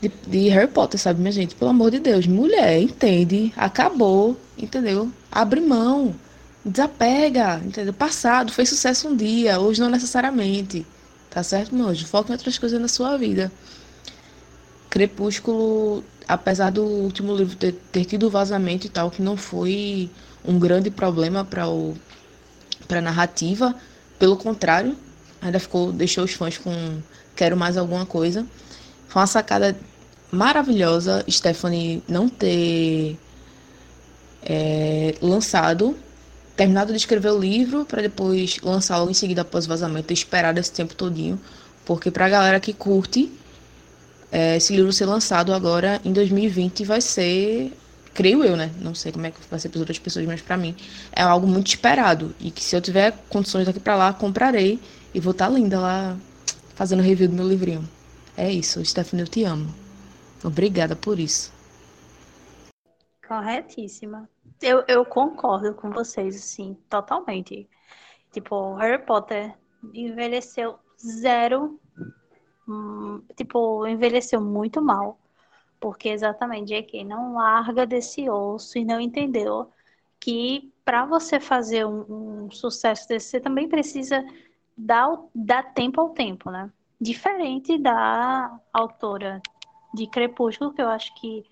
[0.00, 1.54] de, de, Harry Potter, sabe, minha gente?
[1.54, 3.52] Pelo amor de Deus, mulher, entende?
[3.54, 5.12] Acabou, entendeu?
[5.30, 6.14] Abre mão.
[6.64, 7.92] Desapega, entendeu?
[7.92, 10.86] Passado, fez sucesso um dia, hoje não necessariamente.
[11.28, 12.06] Tá certo, meu anjo?
[12.06, 13.52] Foca em outras coisas na sua vida.
[14.88, 20.10] Crepúsculo, apesar do último livro ter, ter tido vazamento e tal, que não foi
[20.44, 21.64] um grande problema para
[22.88, 23.74] para narrativa,
[24.18, 24.96] pelo contrário,
[25.42, 27.02] ainda ficou deixou os fãs com
[27.36, 28.46] quero mais alguma coisa.
[29.08, 29.76] Foi uma sacada
[30.30, 33.18] maravilhosa Stephanie não ter
[34.42, 35.96] é, lançado
[36.56, 40.60] terminado de escrever o livro para depois lançar logo em seguida após o vazamento, esperado
[40.60, 41.40] esse tempo todinho,
[41.84, 43.32] porque para a galera que curte,
[44.30, 47.72] é, esse livro ser lançado agora em 2020 vai ser,
[48.14, 48.70] creio eu, né?
[48.80, 50.76] Não sei como é que vai ser para outras pessoas, mas para mim
[51.12, 54.80] é algo muito esperado e que se eu tiver condições daqui para lá, comprarei
[55.14, 56.16] e vou estar tá linda lá
[56.74, 57.88] fazendo review do meu livrinho.
[58.36, 59.72] É isso, Stephanie, eu te amo.
[60.42, 61.52] Obrigada por isso.
[63.26, 64.28] Corretíssima.
[64.60, 67.68] Eu, eu concordo com vocês, assim, totalmente.
[68.32, 69.54] Tipo, Harry Potter
[69.92, 71.78] envelheceu zero.
[72.68, 75.18] Hum, tipo, envelheceu muito mal.
[75.82, 77.02] Porque exatamente J.K.
[77.02, 79.68] não larga desse osso e não entendeu
[80.20, 84.24] que para você fazer um, um, sucesso desse, você também precisa
[84.76, 86.70] dar, dar tempo ao tempo, né?
[87.00, 89.42] Diferente da autora
[89.92, 91.44] de Crepúsculo, que eu acho que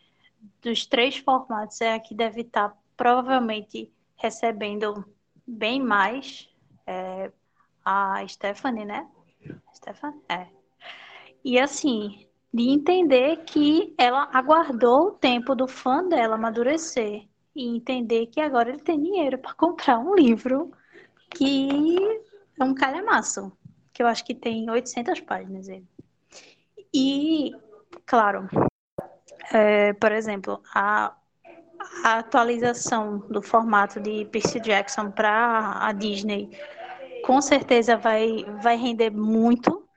[0.63, 5.05] dos três formatos é a que deve estar provavelmente recebendo
[5.45, 6.49] bem mais
[6.87, 7.33] é,
[7.85, 9.09] a Stephanie, né?
[9.75, 10.21] Stephanie?
[10.29, 10.47] É.
[11.45, 18.27] E assim, de entender que ela aguardou o tempo do fã dela amadurecer e entender
[18.27, 20.73] que agora ele tem dinheiro para comprar um livro
[21.31, 21.97] que
[22.59, 23.53] é um calhamaço,
[23.93, 25.87] que eu acho que tem 800 páginas ele.
[26.93, 27.53] E,
[28.05, 28.49] claro,
[29.53, 31.15] é, por exemplo, a,
[32.05, 36.51] a atualização do formato de Percy Jackson para a Disney
[37.25, 39.89] com certeza vai, vai render muito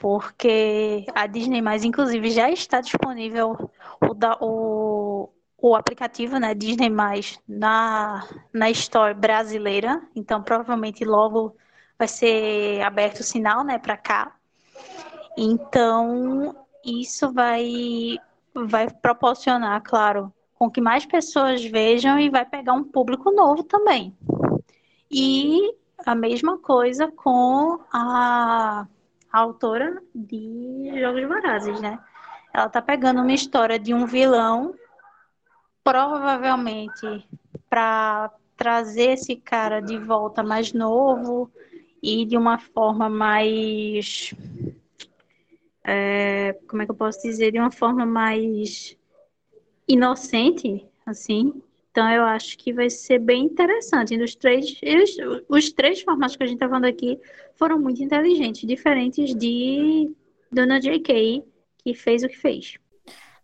[0.00, 6.88] porque a Disney Mais, inclusive, já está disponível o, da, o, o aplicativo, né, Disney
[6.88, 10.00] Mais, na, na Store brasileira.
[10.16, 11.54] Então, provavelmente logo
[11.98, 14.34] vai ser aberto o sinal, né, para cá.
[15.36, 18.16] Então, isso vai,
[18.54, 24.16] vai proporcionar, claro, com que mais pessoas vejam e vai pegar um público novo também.
[25.10, 25.74] E
[26.06, 28.86] a mesma coisa com a
[29.32, 31.98] autora de Jogos Vorazes, né?
[32.52, 34.74] Ela tá pegando uma história de um vilão,
[35.84, 37.26] provavelmente
[37.68, 41.50] para trazer esse cara de volta mais novo
[42.02, 44.34] e de uma forma mais.
[45.84, 47.52] É, como é que eu posso dizer?
[47.52, 48.96] De uma forma mais
[49.88, 54.16] inocente, assim, então, eu acho que vai ser bem interessante.
[54.16, 54.80] Nos três,
[55.48, 57.18] os três formatos que a gente está falando aqui
[57.60, 60.10] foram muito inteligentes, diferentes de
[60.50, 61.44] Dona J.K.,
[61.84, 62.78] que fez o que fez.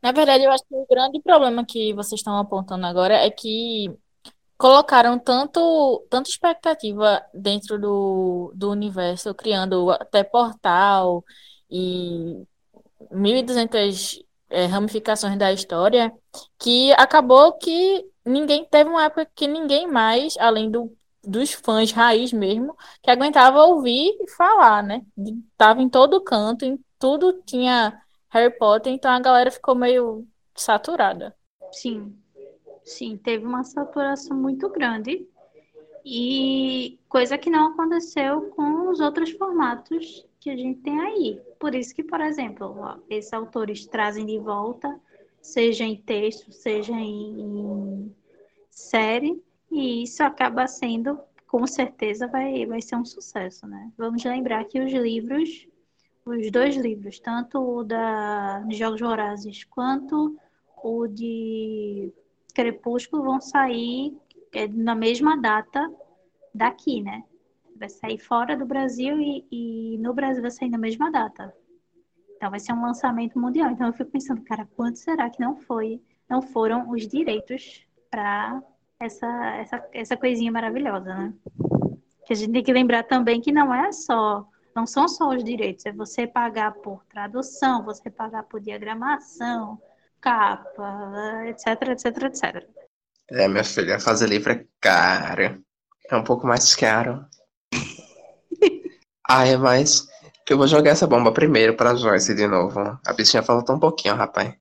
[0.02, 3.94] Na verdade, eu acho que o grande problema que vocês estão apontando agora é que
[4.57, 11.22] colocaram tanto, tanta expectativa dentro do, do universo, criando até portal
[11.70, 12.42] e
[13.12, 16.11] 1.200 é, ramificações da história,
[16.59, 20.90] que acabou que ninguém teve uma época que ninguém mais, além do,
[21.26, 25.04] dos fãs raiz mesmo, que aguentava ouvir e falar, né?
[25.56, 31.34] Tava em todo canto, em tudo tinha Harry Potter, então a galera ficou meio saturada.
[31.72, 32.16] Sim,
[32.84, 35.26] sim, teve uma saturação muito grande
[36.04, 41.40] e coisa que não aconteceu com os outros formatos que a gente tem aí.
[41.58, 45.00] Por isso que, por exemplo, ó, esses autores trazem de volta
[45.46, 48.14] seja em texto, seja em
[48.70, 53.92] série, e isso acaba sendo, com certeza, vai, vai ser um sucesso, né?
[53.96, 55.68] Vamos lembrar que os livros,
[56.24, 60.37] os dois livros, tanto o da, de Jogos Vorazes quanto
[60.83, 62.12] o de
[62.55, 64.16] Crepúsculo, vão sair
[64.52, 65.92] é, na mesma data
[66.55, 67.24] daqui, né?
[67.76, 71.55] Vai sair fora do Brasil e, e no Brasil vai sair na mesma data.
[72.37, 73.70] Então vai ser um lançamento mundial.
[73.70, 78.62] Então eu fico pensando, cara, quanto será que não foi, não foram os direitos para
[79.00, 81.35] essa, essa, essa coisinha maravilhosa, né?
[82.26, 85.44] Que a gente tem que lembrar também que não é só, não são só os
[85.44, 89.80] direitos, é você pagar por tradução, você pagar por diagramação,
[90.20, 92.68] capa, etc, etc, etc.
[93.30, 95.62] É, minha filha, fazer livro é caro.
[96.09, 97.24] É um pouco mais caro.
[99.28, 100.06] Ai, mas
[100.48, 102.80] eu vou jogar essa bomba primeiro pra Joyce de novo.
[103.04, 104.54] A bichinha falou tão pouquinho, rapaz.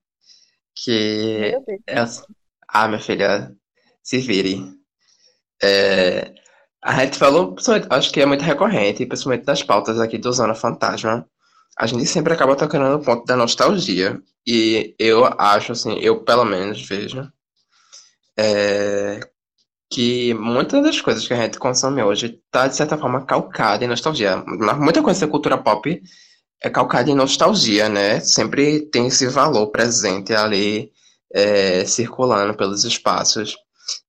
[0.75, 1.55] Que.
[1.87, 2.03] É...
[2.67, 3.55] Ah, minha filha,
[4.05, 4.63] se vire.
[5.61, 6.33] É...
[6.83, 7.55] A gente falou,
[7.89, 11.27] acho que é muito recorrente, principalmente das pautas aqui do Zona Fantasma.
[11.77, 14.21] A gente sempre acaba tocando no ponto da nostalgia.
[14.47, 17.27] E eu acho, assim, eu pelo menos vejo
[18.37, 19.19] é,
[19.89, 23.87] que muitas das coisas que a gente consome hoje está, de certa forma, calcada em
[23.87, 24.43] nostalgia.
[24.77, 26.01] Muita coisa da cultura pop
[26.61, 28.19] é calcada em nostalgia, né?
[28.19, 30.91] Sempre tem esse valor presente ali,
[31.33, 33.55] é, circulando pelos espaços.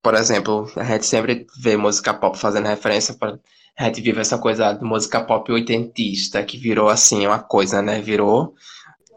[0.02, 3.38] Por exemplo, a gente sempre vê música pop fazendo referência para
[3.78, 8.00] a gente vive essa coisa de música pop oitentista, que virou assim uma coisa, né?
[8.00, 8.54] Virou.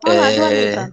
[0.06, 0.92] Olá, é...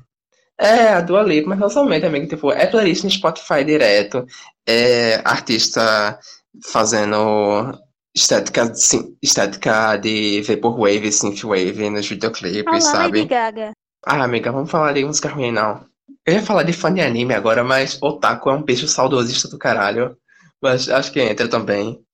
[0.59, 2.29] É, a Dua Lipa, mas não somente, amigo.
[2.29, 4.25] Tipo, é playlist no Spotify direto.
[4.67, 6.19] É artista
[6.65, 7.79] fazendo
[8.15, 13.19] estética, sim, estética de Vaporwave, Synthwave nos videoclipes, Olá, sabe?
[13.19, 13.73] Lady Gaga.
[14.07, 15.85] Ah, amiga, vamos falar de música ruim, não.
[16.27, 19.59] Eu ia falar de fã de anime agora, mas otaku é um bicho saudosista do
[19.59, 20.17] caralho.
[20.61, 22.05] Mas acho que entra também.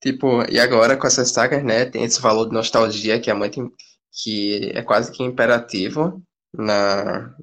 [0.00, 3.72] Tipo, e agora com essas sagas, né, tem esse valor de nostalgia que é muito,
[4.22, 6.22] que é quase que imperativo
[6.54, 7.34] na,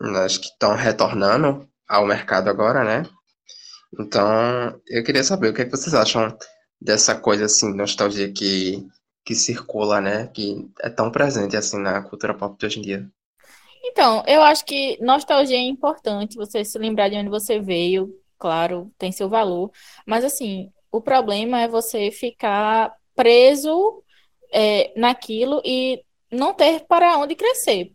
[0.00, 3.08] nas que estão retornando ao mercado agora, né?
[3.98, 6.36] Então, eu queria saber o que, é que vocês acham
[6.80, 8.86] dessa coisa assim, nostalgia que,
[9.24, 10.26] que circula, né?
[10.28, 13.10] Que é tão presente assim na cultura pop de hoje em dia.
[13.84, 18.92] Então, eu acho que nostalgia é importante, você se lembrar de onde você veio, claro,
[18.98, 19.70] tem seu valor,
[20.06, 24.02] mas assim, o problema é você ficar preso
[24.52, 27.92] é, naquilo e não ter para onde crescer,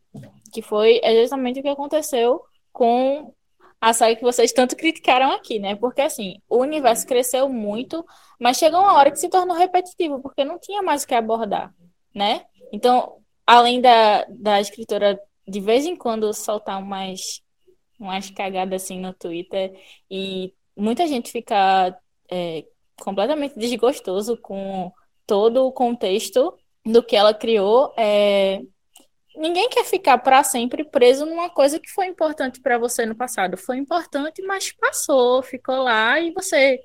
[0.52, 2.42] que foi exatamente o que aconteceu
[2.72, 3.34] com
[3.80, 5.76] a saga que vocês tanto criticaram aqui, né?
[5.76, 8.06] Porque assim, o universo cresceu muito,
[8.40, 11.74] mas chegou uma hora que se tornou repetitivo, porque não tinha mais o que abordar,
[12.16, 12.46] né?
[12.72, 17.42] Então, além da, da escritora de vez em quando soltar umas,
[18.00, 19.74] umas cagadas assim no Twitter
[20.10, 21.98] e muita gente fica
[22.32, 22.66] é,
[23.00, 24.92] completamente desgostoso com
[25.26, 27.94] todo o contexto do que ela criou.
[27.98, 28.62] É...
[29.36, 33.58] Ninguém quer ficar para sempre preso numa coisa que foi importante para você no passado.
[33.58, 36.80] Foi importante, mas passou, ficou lá e você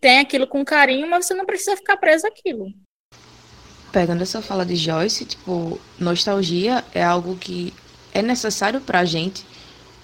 [0.00, 2.66] tem aquilo com carinho, mas você não precisa ficar preso aquilo.
[3.92, 7.74] Pegando essa fala de Joyce, tipo, nostalgia é algo que
[8.12, 9.44] é necessário pra gente,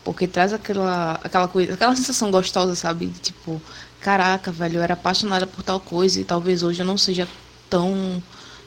[0.05, 3.09] porque traz aquela, aquela coisa, aquela sensação gostosa, sabe?
[3.23, 3.61] Tipo,
[4.01, 7.29] caraca, velho, eu era apaixonada por tal coisa e talvez hoje eu não seja
[7.69, 8.23] tão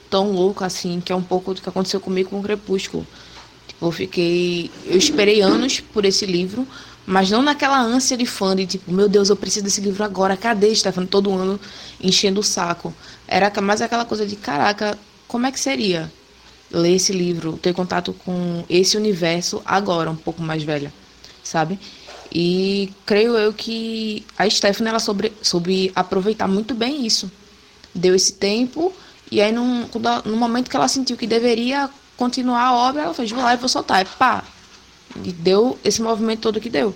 [0.09, 3.05] tão louca assim, que é um pouco do que aconteceu comigo com o Crepúsculo.
[3.67, 6.67] Tipo, eu fiquei, eu esperei anos por esse livro,
[7.05, 10.35] mas não naquela ânsia de fã de tipo, meu Deus, eu preciso desse livro agora,
[10.35, 11.07] cadê Stefano?
[11.07, 11.59] Todo ano
[12.01, 12.93] enchendo o saco.
[13.27, 14.97] Era mais aquela coisa de, caraca,
[15.29, 16.11] como é que seria
[16.71, 20.91] ler esse livro, ter contato com esse universo agora, um pouco mais velha,
[21.43, 21.79] sabe?
[22.33, 27.31] E creio eu que a Stephanie ela soube, soube aproveitar muito bem isso.
[27.93, 28.91] Deu esse tempo
[29.31, 29.85] e aí num,
[30.25, 33.57] no momento que ela sentiu que deveria continuar a obra, ela fez, vou lá e
[33.57, 34.01] vou soltar.
[34.01, 34.43] E pá!
[35.23, 36.93] E deu esse movimento todo que deu.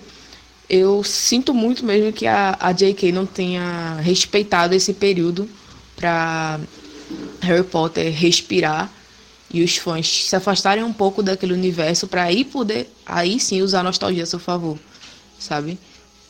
[0.68, 3.12] Eu sinto muito mesmo que a, a J.K.
[3.12, 5.48] não tenha respeitado esse período
[5.96, 6.60] para
[7.40, 8.90] Harry Potter respirar
[9.52, 13.80] e os fãs se afastarem um pouco daquele universo para aí poder aí sim usar
[13.80, 14.78] a nostalgia a seu favor
[15.44, 15.78] sabe?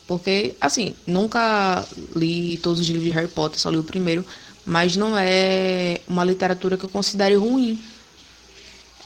[0.07, 1.85] Porque, assim, nunca
[2.15, 4.23] li todos os livros de Harry Potter, só li o primeiro,
[4.65, 7.81] mas não é uma literatura que eu considere ruim.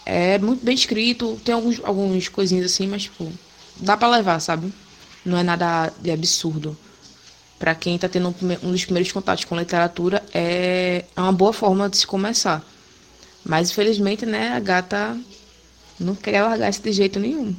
[0.05, 3.31] É muito bem escrito, tem alguns, alguns coisinhas assim, mas, tipo,
[3.77, 4.73] dá para levar, sabe?
[5.23, 6.77] Não é nada de absurdo.
[7.59, 11.89] Para quem tá tendo um dos primeiros contatos com literatura, é, é uma boa forma
[11.89, 12.63] de se começar.
[13.45, 15.19] Mas, infelizmente, né, a gata
[15.99, 17.53] não quer largar isso de jeito nenhum.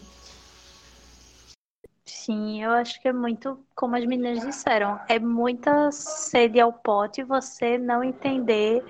[2.04, 7.22] Sim, eu acho que é muito, como as meninas disseram, é muita sede ao pote
[7.22, 8.84] você não entender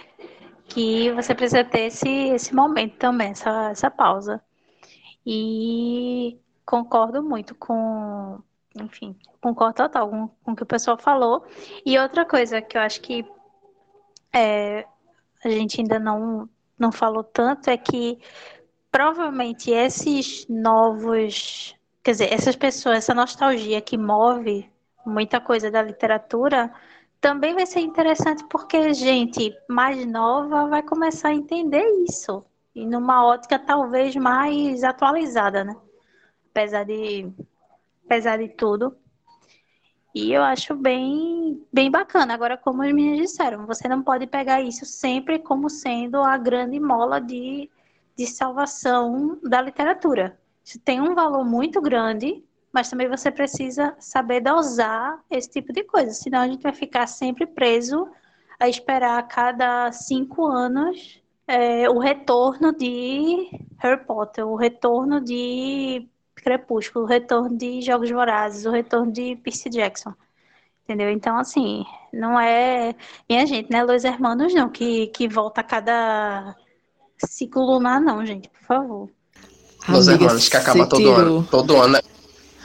[0.68, 4.42] que você precisa ter esse, esse momento também, essa, essa pausa.
[5.26, 8.42] E concordo muito com,
[8.74, 11.44] enfim, concordo total com, com o que o pessoal falou.
[11.84, 13.24] E outra coisa que eu acho que
[14.32, 14.86] é,
[15.44, 18.18] a gente ainda não, não falou tanto é que
[18.90, 24.70] provavelmente esses novos quer dizer, essas pessoas, essa nostalgia que move
[25.04, 26.72] muita coisa da literatura,
[27.20, 33.26] também vai ser interessante porque gente mais nova vai começar a entender isso e numa
[33.26, 35.76] ótica talvez mais atualizada, né?
[36.50, 37.30] Apesar de
[38.10, 38.96] apesar de tudo.
[40.12, 42.34] E eu acho bem bem bacana.
[42.34, 46.80] Agora, como as meninas disseram, você não pode pegar isso sempre como sendo a grande
[46.80, 47.70] mola de,
[48.16, 50.36] de salvação da literatura.
[50.64, 55.84] Isso tem um valor muito grande, mas também você precisa saber dosar esse tipo de
[55.84, 58.08] coisa, senão a gente vai ficar sempre preso
[58.58, 66.08] a esperar a cada cinco anos é, o retorno de Harry Potter, o retorno de
[66.40, 70.12] Crepúsculo, o retorno de Jogos Vorazes, o retorno de Percy Jackson.
[70.84, 71.10] Entendeu?
[71.10, 72.94] Então, assim, não é.
[73.28, 73.82] Minha gente, né?
[73.84, 76.56] Los Hermanos, não, que, que volta a cada
[77.24, 79.08] ciclo lunar, não, gente, por favor.
[79.88, 81.14] Los Hermanos, que acaba todo tirou.
[81.14, 81.48] ano.
[81.50, 82.02] Todo ano, é,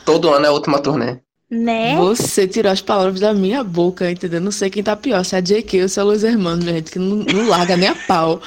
[0.04, 1.20] todo ano é a última turnê.
[1.50, 1.96] Né?
[1.98, 4.42] Você tirou as palavras da minha boca, entendeu?
[4.42, 6.92] Não sei quem tá pior, se é a JK ou se é Los Hermanos, gente,
[6.92, 8.42] que não, não larga nem a pau.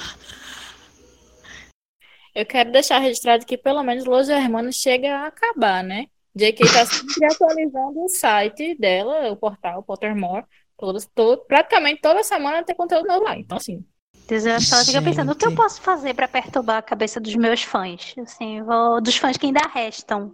[2.39, 6.07] Eu quero deixar registrado que pelo menos Los Hermanos chega a acabar, né?
[6.37, 10.47] JK tá sempre atualizando o site dela, o portal Pottermore.
[10.77, 13.37] Todos, todo, praticamente toda semana tem conteúdo novo lá.
[13.37, 13.85] Então, assim,
[14.31, 17.65] Eu ela fica pensando, o que eu posso fazer para perturbar a cabeça dos meus
[17.65, 18.15] fãs?
[18.19, 20.33] Assim, vou, dos fãs que ainda restam.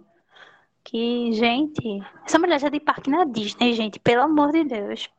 [0.83, 5.09] Que, gente, essa mulher já tem parque na Disney, gente, pelo amor de Deus.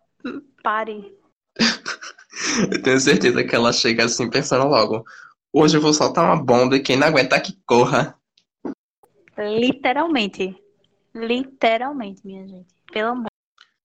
[0.62, 1.12] Pare.
[2.70, 5.04] eu tenho certeza que ela chega assim pensando logo.
[5.58, 8.14] Hoje eu vou soltar uma bomba e quem não aguentar que corra.
[9.38, 10.54] Literalmente.
[11.14, 12.74] Literalmente, minha gente.
[12.92, 13.30] Pelo amor.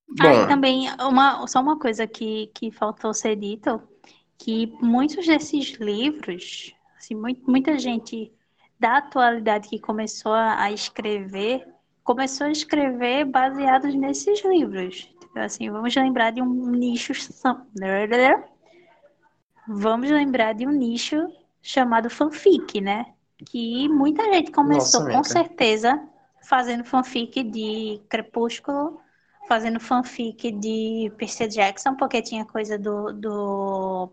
[0.05, 0.43] Bom.
[0.43, 3.81] Ah, também, uma, só uma coisa que, que faltou ser dito
[4.37, 8.33] que muitos desses livros, assim, muito, muita gente
[8.77, 11.65] da atualidade que começou a, escrever,
[12.03, 15.09] começou a escrever baseados nesses livros.
[15.29, 17.13] Então, assim, vamos lembrar de um nicho.
[19.69, 21.31] Vamos lembrar de um nicho
[21.61, 23.13] chamado fanfic, né?
[23.45, 26.01] Que muita gente começou, Nossa, com certeza,
[26.43, 28.99] fazendo fanfic de Crepúsculo,
[29.47, 34.09] fazendo fanfic de Percy Jackson, porque tinha coisa do, do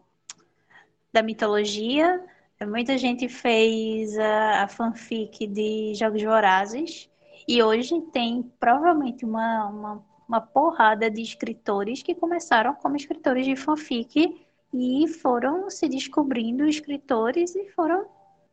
[1.12, 2.24] da mitologia.
[2.66, 7.08] Muita gente fez a, a fanfic de Jogos Vorazes.
[7.46, 13.56] E hoje tem provavelmente uma, uma, uma porrada de escritores que começaram como escritores de
[13.56, 18.06] fanfic e foram se descobrindo escritores e foram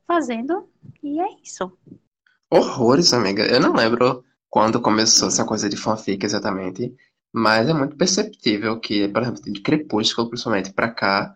[0.07, 0.69] fazendo.
[1.03, 1.71] E é isso.
[2.49, 3.43] Horrores, amiga.
[3.45, 6.95] Eu não lembro quando começou essa coisa de fanfic exatamente,
[7.33, 11.33] mas é muito perceptível que, por exemplo, de Crepúsculo, principalmente para cá,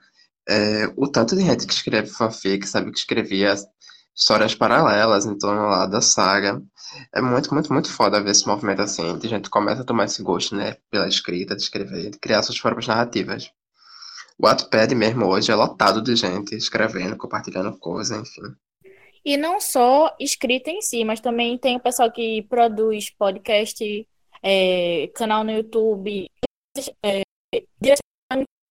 [0.47, 3.53] é, o tanto de gente que escreve fanfic, sabe, que escrevia
[4.15, 6.61] histórias paralelas em torno lá da saga.
[7.13, 10.23] É muito, muito, muito foda ver esse movimento assim, de gente começa a tomar esse
[10.23, 13.51] gosto, né, pela escrita, de escrever, de criar suas próprias narrativas.
[14.41, 18.55] O Wattpad mesmo hoje é lotado de gente escrevendo, compartilhando coisas, enfim.
[19.25, 24.07] E não só escrita em si, mas também tem o pessoal que produz podcast,
[24.41, 26.31] é, canal no YouTube,
[27.03, 27.21] é,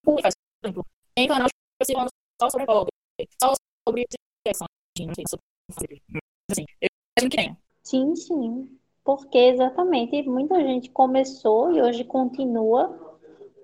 [0.02, 0.20] por
[0.64, 1.48] exemplo, tem canal
[1.86, 2.08] falando
[2.40, 2.92] só sobre pobre,
[3.42, 3.52] só
[3.86, 4.06] sobre
[4.48, 4.64] assim,
[6.80, 6.88] eu
[7.18, 7.58] imagino que tenha.
[7.82, 8.78] Sim, sim.
[9.04, 13.18] Porque exatamente muita gente começou e hoje continua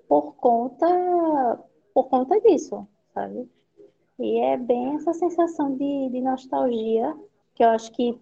[0.07, 0.85] por conta
[1.95, 3.49] por conta disso, sabe?
[4.19, 7.15] E é bem essa sensação de, de nostalgia
[7.55, 8.19] que eu acho que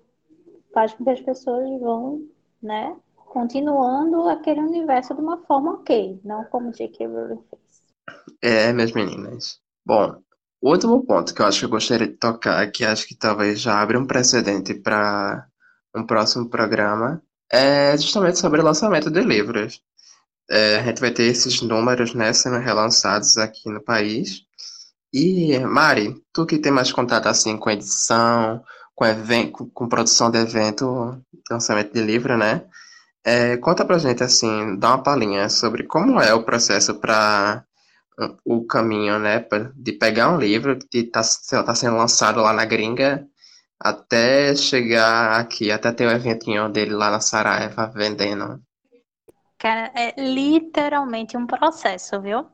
[0.71, 2.21] faz com que as pessoas vão,
[2.61, 7.07] né, continuando aquele universo de uma forma ok, não como J.K.
[7.07, 7.81] Rowling fez.
[8.41, 9.59] É, minhas meninas.
[9.83, 10.17] Bom,
[10.61, 13.59] o último ponto que eu acho que eu gostaria de tocar, que acho que talvez
[13.59, 15.47] já abre um precedente para
[15.95, 19.81] um próximo programa, é justamente sobre o lançamento de livros.
[20.49, 24.41] É, a gente vai ter esses números né, sendo relançados aqui no país.
[25.13, 28.63] E, Mari, tu que tem mais contato assim com edição,
[28.95, 32.65] com, evento, com produção de evento, lançamento de livro, né?
[33.23, 37.65] É, conta pra gente assim, dá uma palhinha sobre como é o processo para
[38.45, 41.21] o caminho, né, de pegar um livro que está
[41.63, 43.27] tá sendo lançado lá na gringa
[43.79, 48.61] até chegar aqui, até ter o um eventinho dele lá na Saraiva vendendo.
[49.63, 52.45] É literalmente um processo, viu?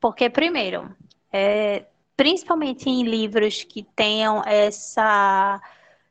[0.00, 0.94] Porque, primeiro,
[1.32, 1.86] é,
[2.16, 5.60] principalmente em livros que tenham essa.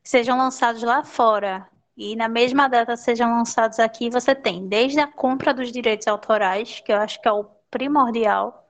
[0.03, 5.07] sejam lançados lá fora e na mesma data sejam lançados aqui, você tem desde a
[5.07, 8.67] compra dos direitos autorais, que eu acho que é o primordial,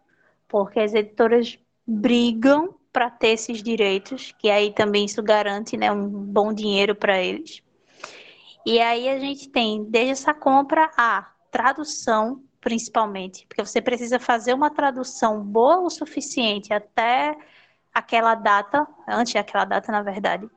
[0.47, 1.57] porque as editoras
[1.87, 7.19] brigam para ter esses direitos, que aí também isso garante né, um bom dinheiro para
[7.21, 7.61] eles.
[8.65, 14.55] E aí a gente tem desde essa compra a tradução, principalmente, porque você precisa fazer
[14.55, 17.37] uma tradução boa o suficiente até
[17.93, 20.49] aquela data, antes daquela data, na verdade.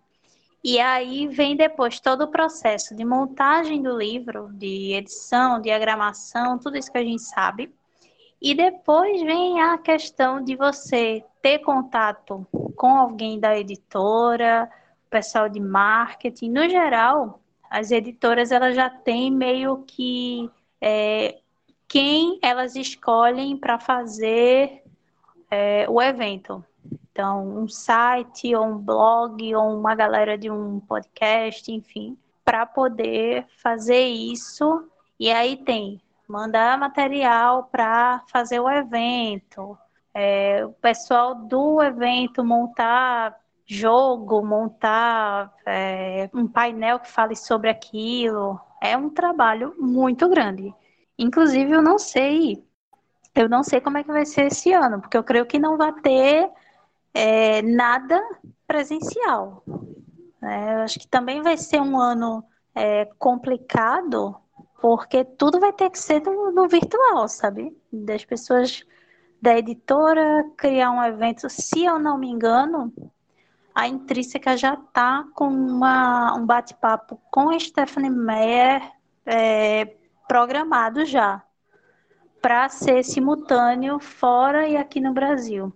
[0.64, 6.78] E aí vem depois todo o processo de montagem do livro, de edição, diagramação, tudo
[6.78, 7.72] isso que a gente sabe.
[8.40, 14.70] E depois vem a questão de você ter contato com alguém da editora,
[15.10, 16.50] pessoal de marketing.
[16.50, 17.40] No geral,
[17.70, 20.50] as editoras elas já têm meio que
[20.80, 21.38] é,
[21.88, 24.82] quem elas escolhem para fazer
[25.50, 26.64] é, o evento.
[27.10, 33.46] Então, um site, ou um blog, ou uma galera de um podcast, enfim, para poder
[33.62, 34.88] fazer isso.
[35.18, 39.78] E aí tem mandar material para fazer o evento,
[40.12, 43.36] é, o pessoal do evento montar
[43.66, 48.60] jogo, montar é, um painel que fale sobre aquilo.
[48.80, 50.72] É um trabalho muito grande.
[51.18, 52.64] Inclusive, eu não sei,
[53.34, 55.76] eu não sei como é que vai ser esse ano, porque eu creio que não
[55.76, 56.50] vai ter
[57.12, 58.22] é, nada
[58.66, 59.64] presencial.
[60.42, 62.44] É, eu acho que também vai ser um ano
[62.74, 64.36] é, complicado
[64.80, 67.76] porque tudo vai ter que ser no, no virtual, sabe?
[67.90, 68.84] Das pessoas
[69.40, 72.92] da editora criar um evento, se eu não me engano,
[73.76, 78.90] a Intrínseca já está com uma, um bate-papo com a Stephanie Meyer
[79.26, 79.84] é,
[80.26, 81.44] programado já
[82.40, 85.70] para ser simultâneo fora e aqui no Brasil.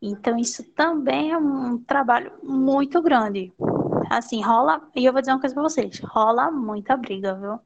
[0.00, 3.52] Então, isso também é um trabalho muito grande.
[4.08, 7.58] Assim, rola, e eu vou dizer uma coisa para vocês: rola muita briga, viu?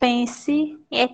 [0.00, 1.06] Pense, é,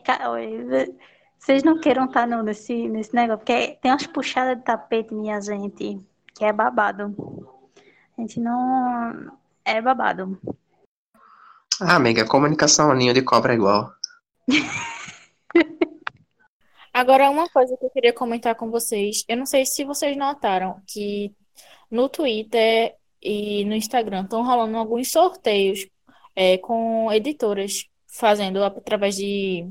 [1.39, 5.39] vocês não queiram estar tá nesse, nesse negócio, porque tem umas puxadas de tapete, minha
[5.43, 6.01] gente,
[6.35, 7.55] que é babado.
[8.17, 9.37] A gente não.
[9.64, 10.39] É babado.
[11.81, 13.93] Ah, amiga, comunicação ninho de cobra é igual.
[16.93, 19.23] Agora, uma coisa que eu queria comentar com vocês.
[19.29, 21.35] Eu não sei se vocês notaram que
[21.91, 25.87] no Twitter e no Instagram estão rolando alguns sorteios
[26.35, 29.69] é, com editoras fazendo através de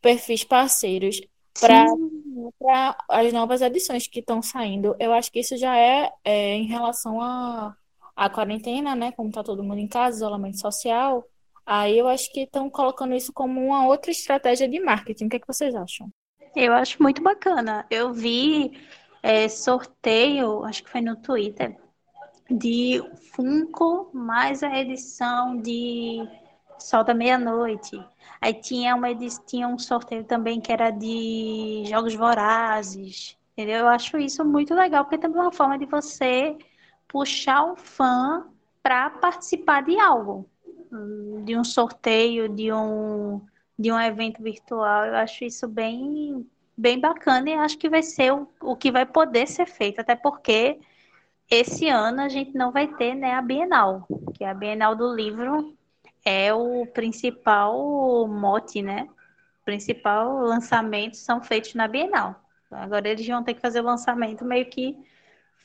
[0.00, 1.20] perfis parceiros
[1.58, 1.86] para
[3.08, 4.96] as novas edições que estão saindo.
[4.98, 7.76] Eu acho que isso já é, é em relação à
[8.16, 9.12] a, a quarentena, né?
[9.12, 11.24] Como está todo mundo em casa, isolamento social.
[11.66, 15.26] Aí eu acho que estão colocando isso como uma outra estratégia de marketing.
[15.26, 16.08] O que, é que vocês acham?
[16.54, 17.86] Eu acho muito bacana.
[17.90, 18.72] Eu vi
[19.22, 21.76] é, sorteio, acho que foi no Twitter,
[22.50, 26.28] de Funko mais a edição de
[26.78, 28.02] Sol da Meia-Noite.
[28.40, 29.08] Aí tinha, uma,
[29.46, 33.36] tinha um sorteio também que era de Jogos Vorazes.
[33.52, 33.78] Entendeu?
[33.78, 36.56] Eu acho isso muito legal, porque também é uma forma de você
[37.06, 38.46] puxar o fã
[38.82, 40.48] para participar de algo.
[41.44, 43.40] De um sorteio, de um,
[43.78, 45.06] de um evento virtual.
[45.06, 46.46] Eu acho isso bem,
[46.76, 50.16] bem bacana e acho que vai ser o, o que vai poder ser feito, até
[50.16, 50.80] porque
[51.50, 55.14] esse ano a gente não vai ter né, a Bienal, que é a Bienal do
[55.14, 55.76] Livro
[56.24, 59.06] é o principal mote, né?
[59.64, 62.40] Principal lançamento são feitos na Bienal.
[62.70, 64.96] Agora eles vão ter que fazer o lançamento meio que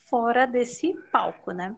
[0.10, 1.76] fora desse palco, né?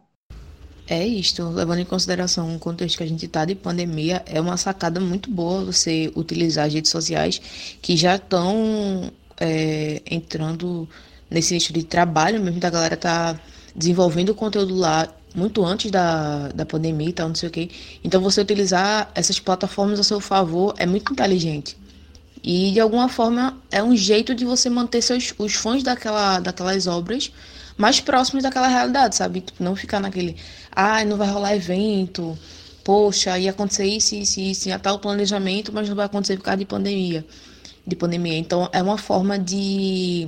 [0.88, 4.58] É isto, levando em consideração o contexto que a gente está de pandemia, é uma
[4.58, 7.40] sacada muito boa você utilizar as redes sociais
[7.82, 10.90] que já estão é, entrando
[11.30, 13.40] nesse nicho de trabalho mesmo, da galera tá
[13.74, 17.70] desenvolvendo conteúdo lá muito antes da, da pandemia e tal, não sei o quê.
[18.04, 21.78] Então você utilizar essas plataformas a seu favor é muito inteligente.
[22.44, 26.88] E de alguma forma é um jeito de você manter seus, os fãs daquela, daquelas
[26.88, 27.32] obras
[27.78, 29.42] mais próximos daquela realidade, sabe?
[29.42, 30.36] Tipo, não ficar naquele,
[30.72, 32.38] ah, não vai rolar evento,
[32.84, 36.58] poxa, ia acontecer isso, isso, isso, ia tal planejamento, mas não vai acontecer por causa
[36.58, 37.26] de pandemia.
[37.86, 38.38] De pandemia.
[38.38, 40.28] Então é uma forma de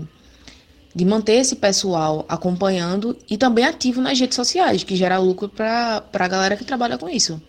[0.96, 6.04] de manter esse pessoal acompanhando e também ativo nas redes sociais, que gera lucro para
[6.14, 7.42] a galera que trabalha com isso.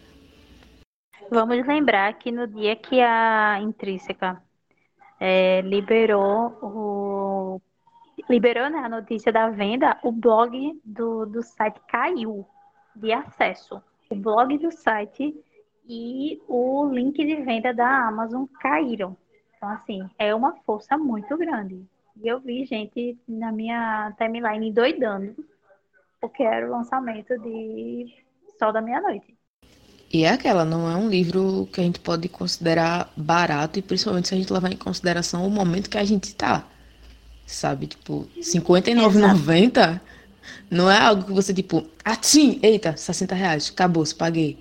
[1.31, 4.41] Vamos lembrar que no dia que a Intrínseca
[5.21, 7.61] é, liberou o
[8.29, 12.47] liberou né, a notícia da venda, o blog do, do site caiu
[12.95, 13.83] de acesso.
[14.11, 15.35] O blog do site
[15.87, 19.17] e o link de venda da Amazon caíram.
[19.57, 21.85] Então, assim, é uma força muito grande.
[22.23, 25.35] E eu vi gente na minha timeline doidando,
[26.21, 28.15] porque era o lançamento de
[28.59, 29.35] Sol da Meia-Noite.
[30.13, 34.29] E é aquela, não é um livro que a gente pode considerar barato, e principalmente
[34.29, 36.65] se a gente levar em consideração o momento que a gente está.
[37.47, 40.01] Sabe, tipo, R$59,90
[40.71, 44.59] não é algo que você, tipo, ah, sim, eita, 60 reais, acabou, se paguei.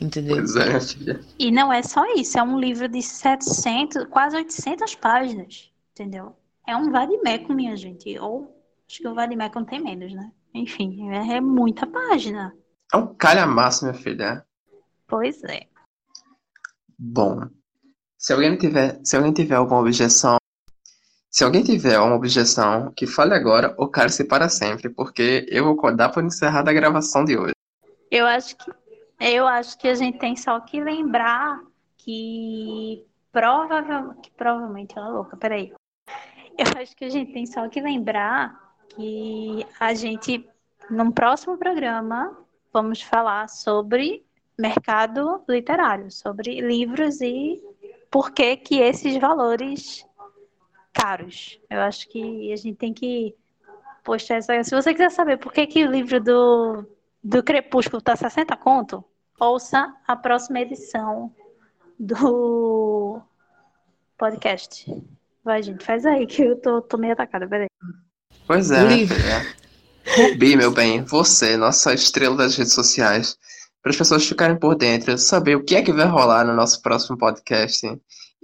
[0.00, 0.36] Entendeu?
[0.36, 1.20] Pois é.
[1.38, 6.36] E não é só isso, é um livro de 700, quase 800 páginas, entendeu?
[6.66, 8.18] É um vadimeco, minha gente.
[8.18, 8.54] Ou
[8.88, 10.30] acho que o vadimeco não tem menos, né?
[10.54, 12.54] Enfim, é, é muita página.
[12.92, 14.44] É um calhamaço, minha filha.
[15.06, 15.66] Pois é.
[16.98, 17.48] Bom,
[18.18, 20.36] se alguém tiver, se alguém tiver alguma objeção,
[21.30, 25.96] se alguém tiver uma objeção, que fale agora ou cale-se para sempre, porque eu vou
[25.96, 27.54] dar por encerrada a gravação de hoje.
[28.10, 28.70] Eu acho que
[29.18, 31.60] eu acho que a gente tem só que lembrar
[31.96, 35.72] que provavelmente, que provavelmente ela é louca, peraí.
[36.58, 40.48] Eu acho que a gente tem só que lembrar que a gente,
[40.90, 42.36] num próximo programa,
[42.72, 44.24] vamos falar sobre
[44.58, 47.62] mercado literário, sobre livros e
[48.10, 50.06] por que que esses valores
[50.92, 51.58] caros.
[51.70, 53.34] Eu acho que a gente tem que
[54.04, 54.62] postar essa.
[54.62, 56.84] Se você quiser saber por que, que o livro do,
[57.22, 59.04] do Crepúsculo está 60 conto,
[59.40, 61.34] ouça a próxima edição
[61.98, 63.20] do
[64.18, 64.92] podcast.
[65.44, 67.66] Vai, gente, faz aí que eu tô, tô meio atacada, peraí.
[68.46, 68.80] Pois é,
[70.16, 73.36] Rubi, meu bem, você, nossa estrela das redes sociais,
[73.82, 76.80] para as pessoas ficarem por dentro, saber o que é que vai rolar no nosso
[76.82, 77.86] próximo podcast.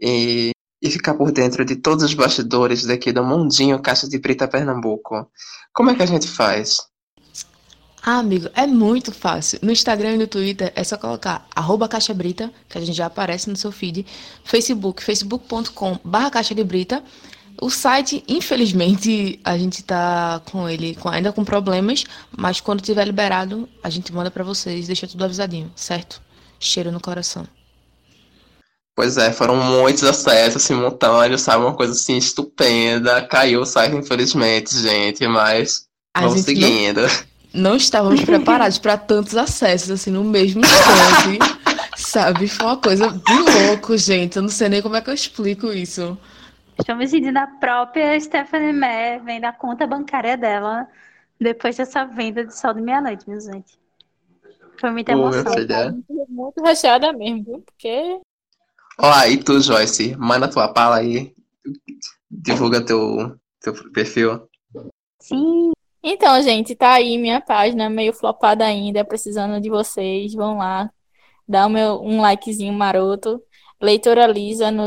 [0.00, 4.46] E e ficar por dentro de todos os bastidores daqui do mundinho Caixa de Brita
[4.46, 5.30] Pernambuco,
[5.72, 6.78] como é que a gente faz?
[8.02, 9.58] Ah, amigo, é muito fácil.
[9.62, 13.06] No Instagram e no Twitter é só colocar arroba Caixa Brita, que a gente já
[13.06, 14.06] aparece no seu feed.
[14.44, 17.02] Facebook, facebook.com barra Caixa de Brita.
[17.60, 22.04] O site, infelizmente, a gente tá com ele com, ainda com problemas,
[22.36, 26.22] mas quando tiver liberado, a gente manda para vocês, deixa tudo avisadinho, certo?
[26.60, 27.46] Cheiro no coração.
[28.94, 31.64] Pois é, foram muitos acessos simultâneos, sabe?
[31.64, 33.22] Uma coisa assim estupenda.
[33.22, 37.02] Caiu o site, infelizmente, gente, mas a vamos seguindo.
[37.02, 37.08] Não,
[37.58, 41.38] não estávamos preparados para tantos acessos, assim, no mesmo instante.
[41.96, 42.48] sabe?
[42.48, 44.36] Foi uma coisa de louco, gente.
[44.36, 46.16] Eu não sei nem como é que eu explico isso.
[46.78, 50.86] Estou me sentindo a própria Stephanie Meyer vendo a conta bancária dela
[51.40, 53.78] depois dessa venda de sol de meia-noite, minha gente.
[54.80, 55.52] Foi muita emoção.
[55.52, 57.62] Muito, muito recheada mesmo, viu?
[57.62, 58.20] Porque
[59.00, 61.32] Ó, e tu, Joyce, manda tua pala aí.
[62.30, 64.48] Divulga teu, teu perfil.
[65.20, 65.72] Sim.
[66.10, 70.32] Então, gente, tá aí minha página, meio flopada ainda, precisando de vocês.
[70.32, 70.90] Vão lá,
[71.46, 73.38] dá o meu, um likezinho maroto.
[73.78, 74.86] Leitora Lisa no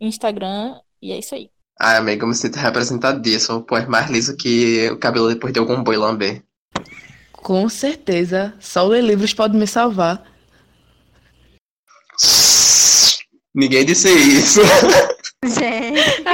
[0.00, 1.50] Instagram, e é isso aí.
[1.78, 3.62] Ai, amigo, eu me sinto representadíssimo.
[3.62, 6.42] Pô, é mais liso que o cabelo depois de algum boi lamber.
[7.32, 8.54] Com certeza.
[8.58, 10.24] Só ler livros pode me salvar.
[13.54, 14.62] Ninguém disse isso.
[15.44, 16.24] Gente.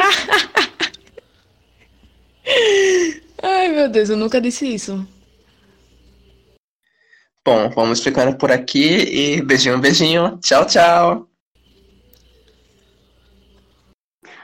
[3.43, 5.07] Ai, meu Deus, eu nunca disse isso.
[7.43, 10.39] Bom, vamos ficando por aqui e beijinho, beijinho.
[10.39, 11.26] Tchau, tchau.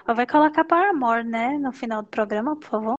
[0.07, 1.59] Vai colocar para amor, né?
[1.59, 2.95] No final do programa, por favor.